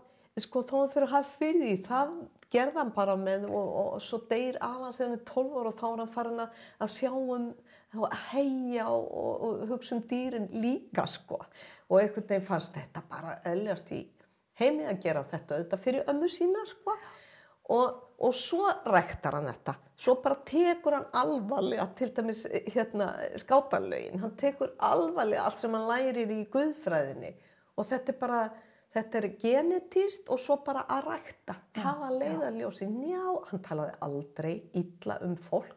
sko, 0.44 0.62
hann 0.70 0.92
fyrir 0.92 1.06
að 1.06 1.14
hafa 1.14 1.36
fyrir 1.38 1.62
því, 1.64 1.76
það 1.86 2.14
gerði 2.52 2.80
hann 2.80 2.92
bara 2.94 3.16
með 3.16 3.46
og, 3.48 3.56
og, 3.56 3.90
og 3.96 4.04
svo 4.04 4.20
deyr 4.30 4.58
af 4.60 4.78
hans 4.84 4.98
þegar 4.98 5.10
hann 5.10 5.18
er 5.18 5.26
12 5.30 5.58
ára 5.60 5.70
og 5.70 5.76
þá 5.78 5.84
er 5.90 6.00
hann 6.02 6.14
farin 6.14 6.42
að, 6.44 6.62
að 6.84 6.92
sjá 6.96 7.10
um 7.16 7.50
að 7.90 8.16
heia 8.30 8.86
og, 8.90 9.06
og, 9.10 9.44
og 9.46 9.68
hugsa 9.72 9.96
um 9.96 10.02
dýrin 10.10 10.48
líka 10.62 11.06
sko 11.10 11.40
og 11.40 11.96
einhvern 11.98 12.26
veginn 12.28 12.46
fannst 12.46 12.74
þetta 12.76 13.02
bara 13.10 13.36
eðljast 13.50 13.90
í 13.96 14.02
heimi 14.60 14.86
að 14.88 15.02
gera 15.04 15.24
þetta 15.30 15.56
auðvitað 15.56 15.82
fyrir 15.86 16.12
ömmu 16.12 16.30
sína 16.30 16.64
sko. 16.68 16.96
Og, 17.70 17.98
og 18.26 18.32
svo 18.34 18.66
rektar 18.90 19.36
hann 19.38 19.46
þetta. 19.50 19.76
Svo 20.00 20.16
bara 20.24 20.40
tekur 20.46 20.96
hann 20.96 21.06
alvarlega 21.20 21.86
til 21.98 22.10
dæmis 22.16 22.42
hérna 22.74 23.12
skátalögin. 23.38 24.18
Hann 24.22 24.34
tekur 24.40 24.74
alvarlega 24.82 25.44
allt 25.46 25.62
sem 25.62 25.76
hann 25.76 25.86
lærir 25.90 26.32
í 26.34 26.40
guðfræðinni. 26.50 27.30
Og 27.78 27.86
þetta 27.86 28.14
er 28.14 28.18
bara 28.18 28.40
þetta 28.94 29.20
er 29.20 29.28
genetíst 29.40 30.30
og 30.34 30.40
svo 30.42 30.58
bara 30.66 30.82
að 30.90 31.12
rækta. 31.12 31.56
Hafa 31.78 32.10
leiðarljósi, 32.16 32.88
njá 32.90 33.22
hann 33.50 33.62
talaði 33.66 33.94
aldrei 34.06 34.54
illa 34.80 35.20
um 35.26 35.36
fólk. 35.38 35.76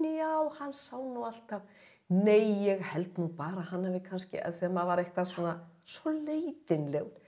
Njá, 0.00 0.30
hann 0.58 0.72
sá 0.76 0.96
nú 1.00 1.24
alltaf 1.24 1.64
nei, 2.12 2.66
ég 2.66 2.82
held 2.92 3.16
nú 3.18 3.28
bara 3.34 3.64
hann 3.70 3.86
hefði 3.88 4.02
kannski, 4.06 4.40
þegar 4.40 4.74
maður 4.74 4.90
var 4.90 5.02
eitthvað 5.02 5.30
svona 5.30 5.54
svo 5.86 6.12
leitinlegur. 6.14 7.14
já, 7.14 7.25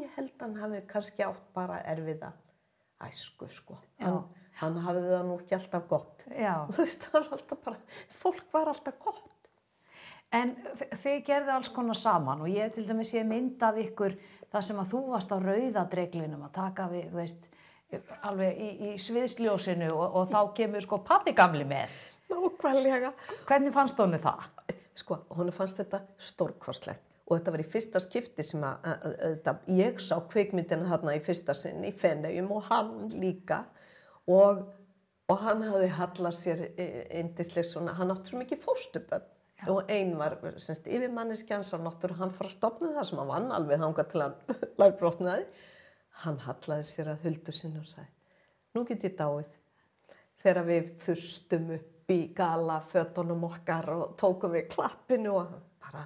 ég 0.00 0.10
held 0.16 0.32
hann 0.40 0.56
hefði 0.62 0.80
kannski 0.90 1.24
átt 1.26 1.44
bara 1.54 1.80
erfiða 1.94 2.32
æsku 3.04 3.48
sko 3.50 3.76
hann, 4.00 4.20
hann 4.60 4.76
hafði 4.86 5.06
það 5.12 5.24
nú 5.28 5.38
ekki 5.40 5.56
alltaf 5.58 5.86
gott 5.90 6.24
Já. 6.30 6.54
þú 6.70 6.82
veist, 6.84 7.06
það 7.08 7.16
var 7.20 7.32
alltaf 7.38 7.62
bara 7.64 7.76
fólk 8.22 8.44
var 8.54 8.72
alltaf 8.74 8.98
gott 9.02 9.30
En 10.34 10.50
þi- 10.74 10.88
þið 10.98 11.18
gerðu 11.28 11.52
alls 11.54 11.68
konar 11.70 11.94
saman 11.94 12.40
og 12.42 12.48
ég 12.50 12.72
til 12.74 12.82
dæmis 12.88 13.12
ég 13.14 13.26
mynd 13.28 13.60
af 13.62 13.76
ykkur 13.78 14.16
þar 14.50 14.64
sem 14.66 14.80
að 14.82 14.88
þú 14.90 15.02
varst 15.12 15.30
á 15.30 15.38
rauðadreglinum 15.38 16.42
að 16.48 16.52
taka 16.56 16.88
við, 16.90 17.04
þú 17.12 17.18
veist, 17.20 17.44
alveg 18.26 18.58
í, 18.58 18.70
í 18.88 18.90
sviðsljósinu 18.98 19.92
og, 19.94 20.16
og 20.18 20.32
þá 20.32 20.40
kemur 20.56 20.82
sko 20.82 20.98
pappi 21.06 21.36
gamli 21.38 21.62
með. 21.70 21.94
nákvæmlega 22.32 23.12
Hvernig 23.46 23.72
fannst 23.76 24.00
honum 24.02 24.18
það? 24.24 24.42
sko, 24.98 25.20
hún 25.38 25.52
fannst 25.54 25.78
þetta 25.84 26.02
stórkostlegt 26.18 27.13
og 27.24 27.36
þetta 27.38 27.54
var 27.54 27.62
í 27.62 27.66
fyrsta 27.72 28.00
skipti 28.04 28.44
sem 28.44 28.64
að, 28.66 28.88
að, 28.90 29.36
að, 29.48 29.68
ég 29.72 30.00
sá 30.02 30.14
kvikmyndina 30.30 30.88
hérna 30.90 31.16
í 31.16 31.22
fyrsta 31.24 31.54
sinn 31.56 31.84
í 31.86 31.92
Feneyjum 31.96 32.50
og 32.52 32.66
hann 32.68 32.90
líka. 33.16 33.62
Og, 34.30 34.64
og 35.32 35.44
hann 35.44 35.64
hafði 35.64 35.88
hallað 35.98 36.36
sér 36.38 36.64
eindislega 36.76 37.68
svona, 37.68 37.96
hann 37.96 38.12
átti 38.12 38.32
svo 38.32 38.40
mikið 38.42 38.60
fóstuböld 38.64 39.30
og 39.70 39.88
einn 39.88 40.16
var 40.20 40.34
semst, 40.60 40.84
yfir 40.90 41.12
manneskjans 41.14 41.70
á 41.72 41.80
náttúru 41.80 42.18
hann 42.18 42.32
fara 42.34 42.50
að 42.50 42.56
stopna 42.58 42.90
það 42.96 43.06
sem 43.08 43.20
hann 43.22 43.30
vann 43.30 43.54
alveg 43.54 43.80
þangað 43.80 44.10
til 44.10 44.24
hann 44.24 44.34
lærbrotnaði 44.82 45.46
hann 46.24 46.40
hallaði 46.44 46.88
sér 46.90 47.12
að 47.14 47.24
huldu 47.24 47.54
sinni 47.54 47.80
og 47.80 47.88
sagði 47.88 48.14
nú 48.74 48.82
get 48.88 49.06
ég 49.06 49.14
dáið. 49.18 49.50
Þegar 50.42 50.66
við 50.68 50.88
þurstum 51.00 51.68
upp 51.76 52.12
í 52.12 52.18
gala 52.36 52.80
fötunum 52.90 53.46
okkar 53.48 53.88
og 53.94 54.16
tókum 54.20 54.52
við 54.52 54.66
klappinu 54.74 55.38
og 55.38 55.52
bara 55.80 56.04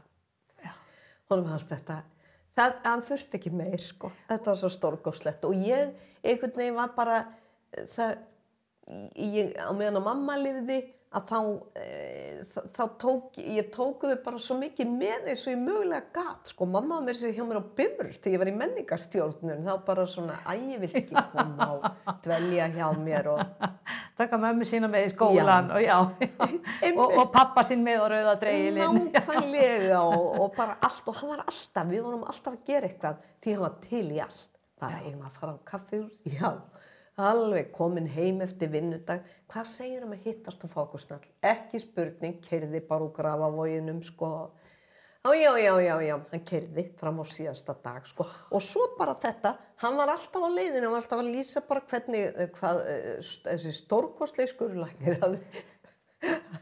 honum 1.31 1.51
hans 1.53 1.67
þetta 1.69 2.03
það, 2.59 2.79
hann 2.85 3.05
þurfti 3.07 3.39
ekki 3.39 3.53
meir 3.55 3.83
sko. 3.83 4.11
Þetta 4.29 4.51
var 4.51 4.61
svo 4.61 4.71
stórgóðslegt 4.73 5.47
og 5.49 5.57
ég 5.63 5.93
einhvern 6.23 6.57
veginn 6.57 6.79
var 6.79 6.95
bara 6.97 7.19
það, 7.95 8.15
ég, 9.15 9.53
á 9.55 9.71
meðan 9.77 10.01
að 10.01 10.09
mamma 10.09 10.39
lifði 10.41 10.79
að 11.09 11.31
þá, 11.31 11.39
e, 11.81 11.85
þá 12.77 12.83
tók 13.01 13.39
ég 13.41 13.71
tóku 13.73 14.11
þau 14.11 14.19
bara 14.27 14.41
svo 14.43 14.59
mikið 14.59 14.91
með 14.93 15.31
eins 15.33 15.45
og 15.47 15.55
ég 15.55 15.63
mögulega 15.63 16.13
gat 16.19 16.51
sko. 16.53 16.69
Mamma 16.69 16.99
var 16.99 17.07
með 17.07 17.17
sér 17.21 17.33
hjá 17.37 17.45
mér 17.49 17.61
á 17.61 17.71
Bimrus 17.79 18.19
þegar 18.21 18.35
ég 18.35 18.43
var 18.43 18.51
í 18.51 18.57
menningarstjórnun. 18.59 19.65
Þá 19.65 19.73
bara 19.87 20.05
svona 20.11 20.37
æ, 20.45 20.53
ég 20.75 20.83
vil 20.85 20.91
ekki 21.01 21.25
koma 21.33 21.71
og 21.79 22.13
dvelja 22.27 22.69
hjá 22.77 22.87
mér 23.01 23.33
og 23.33 23.43
Taka 24.19 24.39
mömmu 24.43 24.67
sína 24.67 24.89
með 24.91 25.05
í 25.07 25.11
skólan 25.13 25.69
og 25.71 25.83
já, 25.85 25.95
og, 26.03 27.05
og 27.07 27.29
pappa 27.31 27.63
sín 27.63 27.85
með 27.87 28.03
á 28.03 28.07
rauðadreglin. 28.13 28.81
nákvæmlega 29.15 30.01
og, 30.03 30.25
og 30.43 30.57
bara 30.57 30.75
allt 30.83 31.07
og 31.07 31.21
hann 31.21 31.37
var 31.37 31.45
alltaf, 31.45 31.87
við 31.87 32.03
vorum 32.03 32.25
alltaf 32.27 32.57
að 32.57 32.65
gera 32.67 32.91
eitthvað 32.91 33.21
því 33.39 33.55
hann 33.55 33.63
var 33.63 33.77
til 33.85 34.03
í 34.11 34.19
allt. 34.27 34.51
Bara 34.79 34.99
eigum 35.05 35.23
að 35.27 35.39
fara 35.39 35.55
á 35.55 35.59
kaffihús, 35.71 36.19
já 36.27 36.51
alveg 37.19 37.73
komin 37.75 38.07
heim 38.11 38.41
eftir 38.45 38.71
vinnudag. 38.73 39.27
Hvað 39.51 39.69
segir 39.71 40.07
um 40.07 40.15
að 40.15 40.25
hittast 40.29 40.65
og 40.65 40.73
fá 40.73 40.81
okkur 40.85 41.03
snall 41.03 41.27
ekki 41.43 41.81
spurning, 41.83 42.41
kerði 42.45 42.81
bara 42.87 43.07
úr 43.07 43.15
grafavoginum 43.17 44.03
sko. 44.07 44.33
Já, 45.29 45.35
já, 45.35 45.59
já, 45.59 45.81
já, 45.83 45.95
já, 46.01 46.15
hann 46.31 46.45
kerði 46.47 46.85
fram 46.97 47.19
á 47.21 47.25
síðasta 47.27 47.75
dag 47.85 48.07
sko. 48.07 48.25
Og 48.55 48.63
svo 48.65 48.87
bara 48.97 49.17
þetta, 49.19 49.57
hann 49.83 49.99
var 49.99 50.13
alltaf 50.15 50.47
á 50.47 50.49
leiðinu 50.49 50.87
hann 50.87 50.95
var 50.95 51.03
alltaf 51.03 51.21
að 51.21 51.33
lýsa 51.35 51.63
bara 51.69 51.83
hvernig 51.91 52.29
eh, 52.31 52.51
hvað, 52.55 52.83
eh, 52.89 53.33
þessi 53.49 53.75
stórkostlega 53.77 54.53
skurðlæknir 54.55 55.19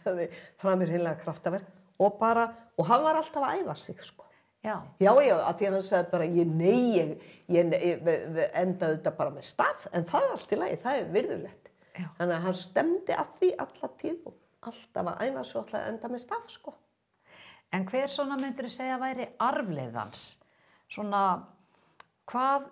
hafði 0.07 0.31
framir 0.61 0.95
heimlega 0.95 1.21
kraftaverk 1.21 1.69
og 2.03 2.17
bara, 2.21 2.49
og 2.77 2.89
hann 2.89 3.05
var 3.05 3.21
alltaf 3.21 3.45
að 3.45 3.61
æfa 3.61 3.77
sig 3.81 4.01
sko. 4.05 4.27
Já, 4.67 4.81
Já, 4.99 5.13
já, 5.23 5.37
að 5.47 5.61
því 5.61 5.67
að 5.69 5.75
hann 5.77 5.85
sagði 5.87 6.09
bara, 6.11 6.27
ég 6.35 6.49
nei, 6.51 6.79
ég, 6.97 7.11
ég, 7.55 7.75
ég 7.79 8.09
endaði 8.59 8.97
þetta 8.97 9.13
bara 9.15 9.35
með 9.35 9.45
stað, 9.47 9.85
en 9.95 10.07
það 10.09 10.25
er 10.25 10.33
allt 10.35 10.55
í 10.55 10.59
lagi, 10.59 10.79
það 10.83 10.99
er 11.03 11.13
virðulegt. 11.15 11.71
Já. 11.93 12.07
Þannig 12.17 12.35
að 12.37 12.47
hann 12.47 12.57
stemdi 12.59 13.15
að 13.15 13.37
því 13.37 13.51
alla 13.63 13.91
tíð 14.01 14.27
og 14.27 14.67
alltaf 14.71 15.11
að 15.13 15.23
æfa 15.23 15.45
svo 15.47 15.63
alltaf 15.63 15.79
að 15.79 15.93
enda 15.93 16.11
með 16.11 16.23
stað, 16.25 16.49
sko. 16.57 16.75
en 17.77 17.87
hver 17.87 18.11
svona 18.11 18.41
myndur 18.41 18.69
segja 18.73 18.99
væri 18.99 19.29
arfleiðans? 19.43 20.25
Svona, 20.91 21.23
hvað 22.31 22.67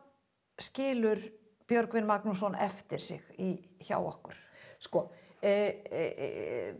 skilur 0.62 1.22
Björgvin 1.70 2.06
Magnússon 2.10 2.58
eftir 2.58 3.02
sig 3.02 3.22
í, 3.38 3.54
hjá 3.86 3.96
okkur? 4.00 4.34
Sko, 4.82 5.06
e, 5.38 5.54
e, 5.86 6.02
e, 6.02 6.28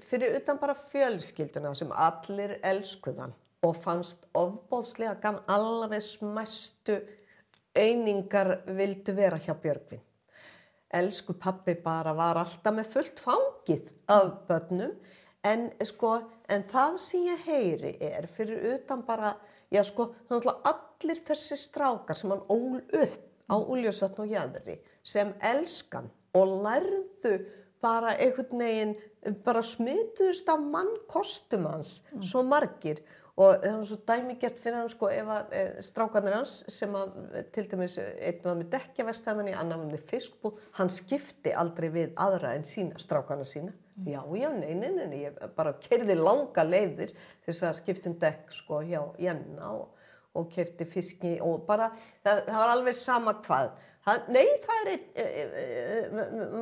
fyrir 0.03 0.37
utan 0.40 0.59
bara 0.59 0.74
fjölskylduna 0.79 1.74
sem 1.79 1.94
allir 1.94 2.59
elskuðan 2.62 3.35
og 3.64 3.77
fannst 3.81 4.27
ofbóðslega 4.37 5.16
gaman, 5.22 5.44
alveg 5.48 6.03
smæstu 6.05 6.98
einingar 7.74 8.61
vildu 8.77 9.14
vera 9.16 9.38
hjá 9.40 9.55
Björgvin. 9.61 10.03
Elsku 10.94 11.35
pappi 11.40 11.74
bara 11.83 12.12
var 12.14 12.38
alltaf 12.38 12.74
með 12.77 12.90
fullt 12.92 13.22
fangið 13.24 13.88
af 14.12 14.31
börnum. 14.48 14.94
En 15.44 15.66
sko, 15.85 16.14
en 16.48 16.62
það 16.64 16.94
sem 17.03 17.24
ég 17.27 17.42
heyri 17.48 17.90
er 18.00 18.29
fyrir 18.31 18.62
utan 18.77 19.03
bara, 19.05 19.35
já 19.72 19.83
sko, 19.85 20.12
allir 20.31 21.20
þessi 21.27 21.59
strákar 21.61 22.16
sem 22.16 22.33
hann 22.33 22.46
ól 22.48 22.79
upp 22.81 23.18
á 23.50 23.57
Úljósvatn 23.61 24.24
og 24.24 24.31
Jæðri 24.33 24.79
sem 25.05 25.35
elskan 25.44 26.09
og 26.33 26.62
lærðu 26.64 27.35
bara 27.85 28.14
einhvern 28.16 28.62
veginn, 28.64 28.94
bara 29.44 29.61
smituðust 29.61 30.48
af 30.48 30.62
mannkostum 30.62 31.66
hans, 31.68 31.98
svo 32.24 32.40
margir. 32.46 33.03
og 33.03 33.24
það 33.35 33.64
var 33.64 33.87
svo 33.88 33.97
dæmigert 34.07 34.61
fyrir 34.62 34.77
hann 34.79 34.90
sko 34.92 35.09
ef 35.11 35.31
að 35.35 35.55
e, 35.59 35.62
strákarnir 35.83 36.37
hans 36.37 36.53
sem 36.70 36.92
að 36.94 37.16
til 37.55 37.64
dæmis 37.70 37.97
einn 37.99 38.44
var 38.44 38.61
með 38.61 38.68
dekkjavestæmanni, 38.77 39.57
annar 39.59 39.81
var 39.81 39.88
með 39.90 40.05
fiskbúð, 40.12 40.61
hann 40.79 40.92
skipti 40.92 41.51
aldrei 41.51 41.88
við 41.94 42.12
aðra 42.23 42.53
en 42.55 42.66
sína, 42.68 43.01
strákarna 43.03 43.47
sína. 43.49 43.75
Já, 44.07 44.20
já, 44.38 44.49
nei, 44.55 44.75
nei, 44.75 44.90
nei, 44.90 45.07
nei, 45.07 45.18
ég 45.25 45.42
bara 45.57 45.75
kerði 45.83 46.16
langa 46.18 46.62
leiðir 46.66 47.12
þess 47.47 47.66
að 47.66 47.77
skiptum 47.81 48.14
dekk 48.23 48.55
sko 48.55 48.81
hjá 48.87 49.01
Jenna 49.23 49.70
og, 49.81 50.07
og 50.38 50.49
kefti 50.55 50.87
fiski 50.87 51.37
og 51.42 51.66
bara, 51.66 51.90
það, 52.23 52.40
það 52.49 52.62
var 52.62 52.73
alveg 52.77 52.99
sama 52.99 53.37
hvað. 53.42 53.75
Það, 54.05 54.27
nei, 54.35 54.49
það 54.61 54.88
er 54.93 56.11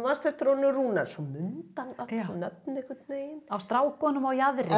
mannst 0.05 0.26
eftir 0.31 0.52
honu 0.52 0.68
Rúnar, 0.70 1.09
svo 1.11 1.24
mundan 1.26 1.88
öll 2.05 2.20
nöfn 2.38 2.76
einhvern 2.76 3.00
veginn. 3.11 3.40
Á 3.50 3.59
strákunum 3.64 4.28
á 4.31 4.33
jæðri, 4.38 4.68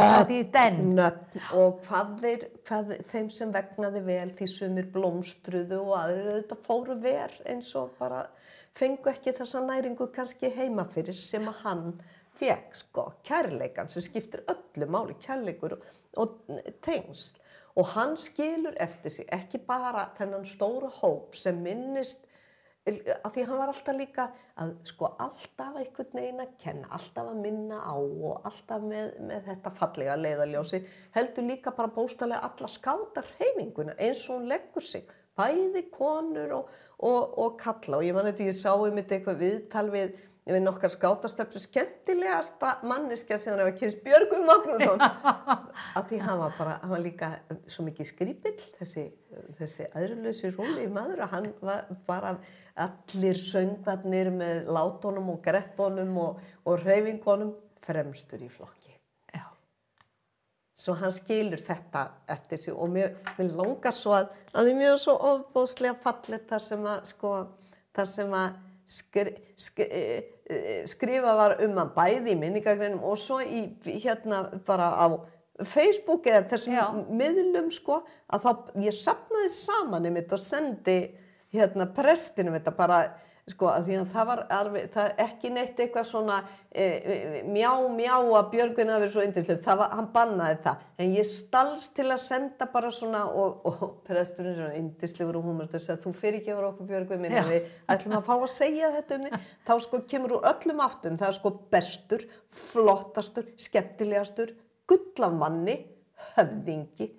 og 1.60 1.82
hvað, 1.84 2.14
þeir, 2.22 2.48
hvað 2.64 2.94
þeim 3.12 3.28
sem 3.36 3.52
vegnaði 3.52 4.04
vel 4.08 4.32
því 4.38 4.48
sumir 4.54 4.88
blómstruðu 4.96 5.82
og 5.82 5.92
aðrir 5.98 6.30
auðvitað 6.32 6.64
fóru 6.70 6.98
ver 7.04 7.36
eins 7.52 7.76
og 7.76 7.92
bara 8.00 8.24
fengu 8.72 9.12
ekki 9.12 9.36
þessa 9.36 9.60
næringu 9.68 10.08
kannski 10.14 10.54
heima 10.56 10.88
fyrir 10.96 11.20
sem 11.20 11.44
að 11.52 11.60
hann 11.66 11.88
fekk 12.40 12.80
sko, 12.80 13.08
kærleikan 13.28 13.92
sem 13.92 14.08
skiptir 14.08 14.40
öllu 14.48 14.88
máli, 14.88 15.20
kærleikur 15.20 15.76
og, 15.76 15.88
og 16.16 16.62
tengsl. 16.80 17.36
Og 17.76 17.92
hann 17.92 18.16
skilur 18.16 18.72
eftir 18.80 19.12
sig 19.12 19.28
ekki 19.34 19.60
bara 19.66 20.08
þennan 20.16 20.46
stóra 20.48 20.88
hóp 21.02 21.36
sem 21.36 21.60
minnist 21.60 22.24
að 22.84 23.30
því 23.32 23.44
hann 23.48 23.60
var 23.60 23.70
alltaf 23.72 23.96
líka 23.96 24.24
að 24.60 24.72
sko 24.90 25.08
alltaf 25.24 25.76
einhvern 25.80 26.10
veginn 26.18 26.42
að 26.44 26.50
kenna, 26.60 26.88
alltaf 26.92 27.30
að 27.30 27.40
minna 27.40 27.78
á 27.80 27.96
og 27.96 28.44
alltaf 28.44 28.84
með, 28.84 29.14
með 29.24 29.46
þetta 29.48 29.72
fallega 29.78 30.16
leiðaljósi 30.20 30.80
heldur 31.16 31.48
líka 31.48 31.72
bara 31.76 31.94
bóstalega 31.94 32.44
alla 32.44 32.68
skáta 32.68 33.24
hreyfinguna 33.30 33.96
eins 33.96 34.26
og 34.28 34.36
hún 34.36 34.50
leggur 34.52 34.84
sig 34.84 35.08
bæði 35.38 35.86
konur 35.94 36.58
og, 36.60 36.76
og, 37.00 37.38
og 37.40 37.56
kalla 37.62 37.98
og 37.98 38.06
ég 38.06 38.16
man 38.16 38.28
þetta 38.28 38.50
ég 38.50 38.58
sá 38.58 38.74
um 38.74 39.00
þetta 39.00 39.18
eitthvað 39.18 39.40
viðtal 39.40 39.86
við 39.94 40.20
við 40.44 40.60
nokkar 40.60 40.92
skátastöflu 40.92 41.60
skemmtilegasta 41.62 42.74
manneskja 42.84 43.38
sem 43.40 43.54
það 43.54 43.68
var 43.68 43.76
kynst 43.78 44.02
Björgum 44.04 44.44
Magnússon. 44.48 45.00
Að 45.96 46.10
því 46.10 46.18
hann 46.26 46.40
var 46.42 46.56
bara, 46.58 46.74
hann 46.82 46.92
var 46.92 47.02
líka 47.04 47.30
svo 47.64 47.86
mikið 47.86 48.10
skrýpill 48.10 48.58
þessi, 48.76 49.06
þessi 49.60 49.88
aðruleysi 49.96 50.52
róli 50.52 50.84
maður 50.92 51.24
að 51.24 51.32
hann 51.36 51.48
var 51.64 51.88
bara 52.08 52.34
allir 52.84 53.40
söngvarnir 53.40 54.32
með 54.34 54.68
látónum 54.76 55.32
og 55.32 55.40
grettónum 55.44 56.12
og, 56.20 56.42
og 56.68 56.84
reyfingunum 56.84 57.54
fremstur 57.84 58.44
í 58.44 58.50
flokki. 58.52 58.92
Já. 59.34 59.46
svo 60.76 60.94
hann 60.98 61.12
skilur 61.14 61.62
þetta 61.62 62.04
eftir 62.30 62.60
sig 62.60 62.76
og 62.76 62.92
mér, 62.92 63.16
mér 63.38 63.56
langar 63.56 63.96
svo 63.96 64.12
að 64.18 64.28
að 64.28 64.60
það 64.60 64.70
er 64.70 64.78
mjög 64.82 65.00
svo 65.02 65.16
ofbóðslega 65.30 65.96
fallet 66.04 66.46
þar 66.50 66.64
sem 66.68 66.86
að 66.92 67.10
sko, 67.10 67.32
þar 67.96 68.10
sem 68.12 68.36
að 68.38 68.60
skri, 68.84 69.34
skri, 69.56 69.88
skrifa 70.90 71.36
var 71.38 71.56
um 71.64 71.78
hann 71.80 71.92
bæði 71.94 72.34
í 72.34 72.40
minningagreinum 72.40 73.04
og 73.06 73.16
svo 73.20 73.40
í 73.40 73.64
hérna 74.02 74.42
bara 74.66 74.90
á 74.92 75.06
Facebook 75.64 76.26
eða 76.26 76.48
þessum 76.50 76.74
Já. 76.74 76.84
miðlum 77.08 77.70
sko 77.72 78.00
að 78.28 78.44
þá 78.44 78.50
ég 78.84 78.96
sapnaði 78.96 79.52
saman 79.54 80.08
einmitt 80.08 80.32
og 80.34 80.42
sendi 80.42 80.98
hérna 81.54 81.86
prestinum 81.94 82.56
þetta 82.58 82.74
bara 82.76 82.98
sko 83.50 83.68
að 83.68 83.88
því 83.88 83.96
að 84.00 84.12
það 84.14 84.28
var 84.30 84.40
alveg, 84.56 84.84
það 84.94 85.18
ekki 85.20 85.50
neitt 85.52 85.80
eitthvað 85.82 86.06
svona 86.08 86.38
e, 86.72 86.84
e, 86.84 87.16
mjá 87.44 87.68
mjá 87.92 88.12
að 88.16 88.46
Björgvin 88.54 88.92
hafi 88.92 89.02
verið 89.02 89.12
svo 89.12 89.24
yndislega, 89.26 89.64
það 89.66 89.80
var, 89.82 89.90
hann 89.98 90.08
bannaði 90.14 90.58
það. 90.64 90.86
En 91.04 91.12
ég 91.12 91.28
stalst 91.28 91.92
til 91.98 92.06
að 92.08 92.22
senda 92.24 92.68
bara 92.72 92.92
svona 92.94 93.20
og, 93.28 93.68
og 93.68 93.84
presturinn 94.08 94.56
svona 94.56 94.80
yndislegur 94.80 95.40
og 95.40 95.48
húmur 95.50 95.68
þess 95.74 95.92
að 95.92 96.02
þú 96.06 96.14
fyrir 96.22 96.40
ekki 96.40 96.54
yfir 96.54 96.68
okkur 96.70 96.90
Björgvin 96.94 97.24
minn 97.24 97.36
Já. 97.36 97.42
að 97.42 97.52
við 97.52 97.70
ætlum 97.96 98.16
að 98.16 98.26
fá 98.30 98.34
að 98.38 98.48
segja 98.54 98.92
þetta 98.96 99.18
um 99.18 99.26
þig. 99.28 99.48
Þá 99.68 99.74
sko 99.84 100.04
kemur 100.14 100.36
úr 100.38 100.50
öllum 100.54 100.84
áttum. 100.88 101.18
Það 101.20 101.28
er 101.28 101.38
sko 101.38 101.56
bestur, 101.74 102.28
flottastur 102.64 103.50
skemmtilegastur, 103.60 104.56
gullamanni 104.88 105.82
höfðingi, 106.34 107.10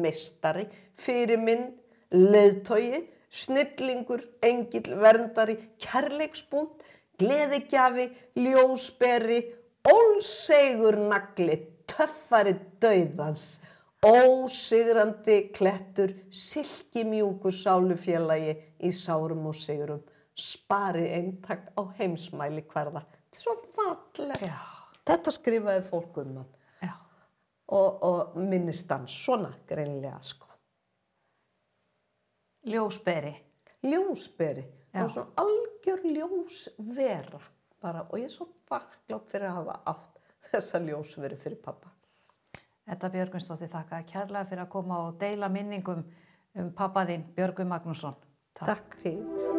mistari 0.00 0.64
fyrirminn, 1.00 1.68
leiðtogi 2.14 3.04
snillingur, 3.34 4.22
engill, 4.44 4.94
verndari, 5.00 5.56
kærleiksbúnd, 5.82 6.84
gleðigjafi, 7.20 8.08
ljósberi, 8.38 9.40
ólsegur 9.90 10.98
nagli, 11.10 11.58
töffari 11.90 12.54
dauðans, 12.82 13.58
ósigrandi 14.04 15.38
klettur, 15.54 16.14
silkimjúkur 16.30 17.54
sálufélagi 17.56 18.56
í 18.84 18.92
sárum 18.94 19.48
og 19.50 19.58
sigurum, 19.58 20.02
spari 20.34 21.08
eintak 21.16 21.70
á 21.74 21.82
heimsmæli 21.98 22.66
hverða. 22.70 23.04
Þetta 23.04 23.38
er 23.38 23.42
svo 23.42 23.56
fallega. 23.74 24.52
Já. 24.52 24.58
Þetta 25.04 25.32
skrifaði 25.36 25.88
fólk 25.90 26.20
um 26.22 26.36
hann 26.38 26.52
og, 27.68 28.02
og 28.02 28.36
minnist 28.36 28.90
hann 28.92 29.06
svona 29.08 29.52
greinlega 29.68 30.18
sko. 30.22 30.48
Ljósberi. 32.64 33.34
ljósberi 33.84 34.64
Já. 34.94 35.04
og 35.04 35.10
svona 35.10 35.26
algjör 35.36 36.04
ljósvera 36.04 37.40
bara 37.82 38.06
og 38.10 38.18
ég 38.18 38.24
er 38.24 38.32
svo 38.32 38.46
þakklátt 38.70 39.28
fyrir 39.28 39.50
að 39.50 39.58
hafa 39.58 39.80
átt 39.92 40.20
þessa 40.50 40.80
ljósveri 40.80 41.36
fyrir 41.36 41.60
pappa 41.60 41.94
Þetta 42.84 43.08
Björgvinsdóttir 43.14 43.70
þakka 43.72 44.02
kærlega 44.10 44.44
fyrir 44.50 44.64
að 44.66 44.72
koma 44.76 45.00
og 45.06 45.18
deila 45.20 45.48
minningum 45.48 46.04
um 46.60 46.70
pappa 46.76 47.06
þinn 47.08 47.24
Björgvin 47.36 47.72
Magnússon. 47.72 48.16
Takk 48.60 49.00
fyrir 49.00 49.53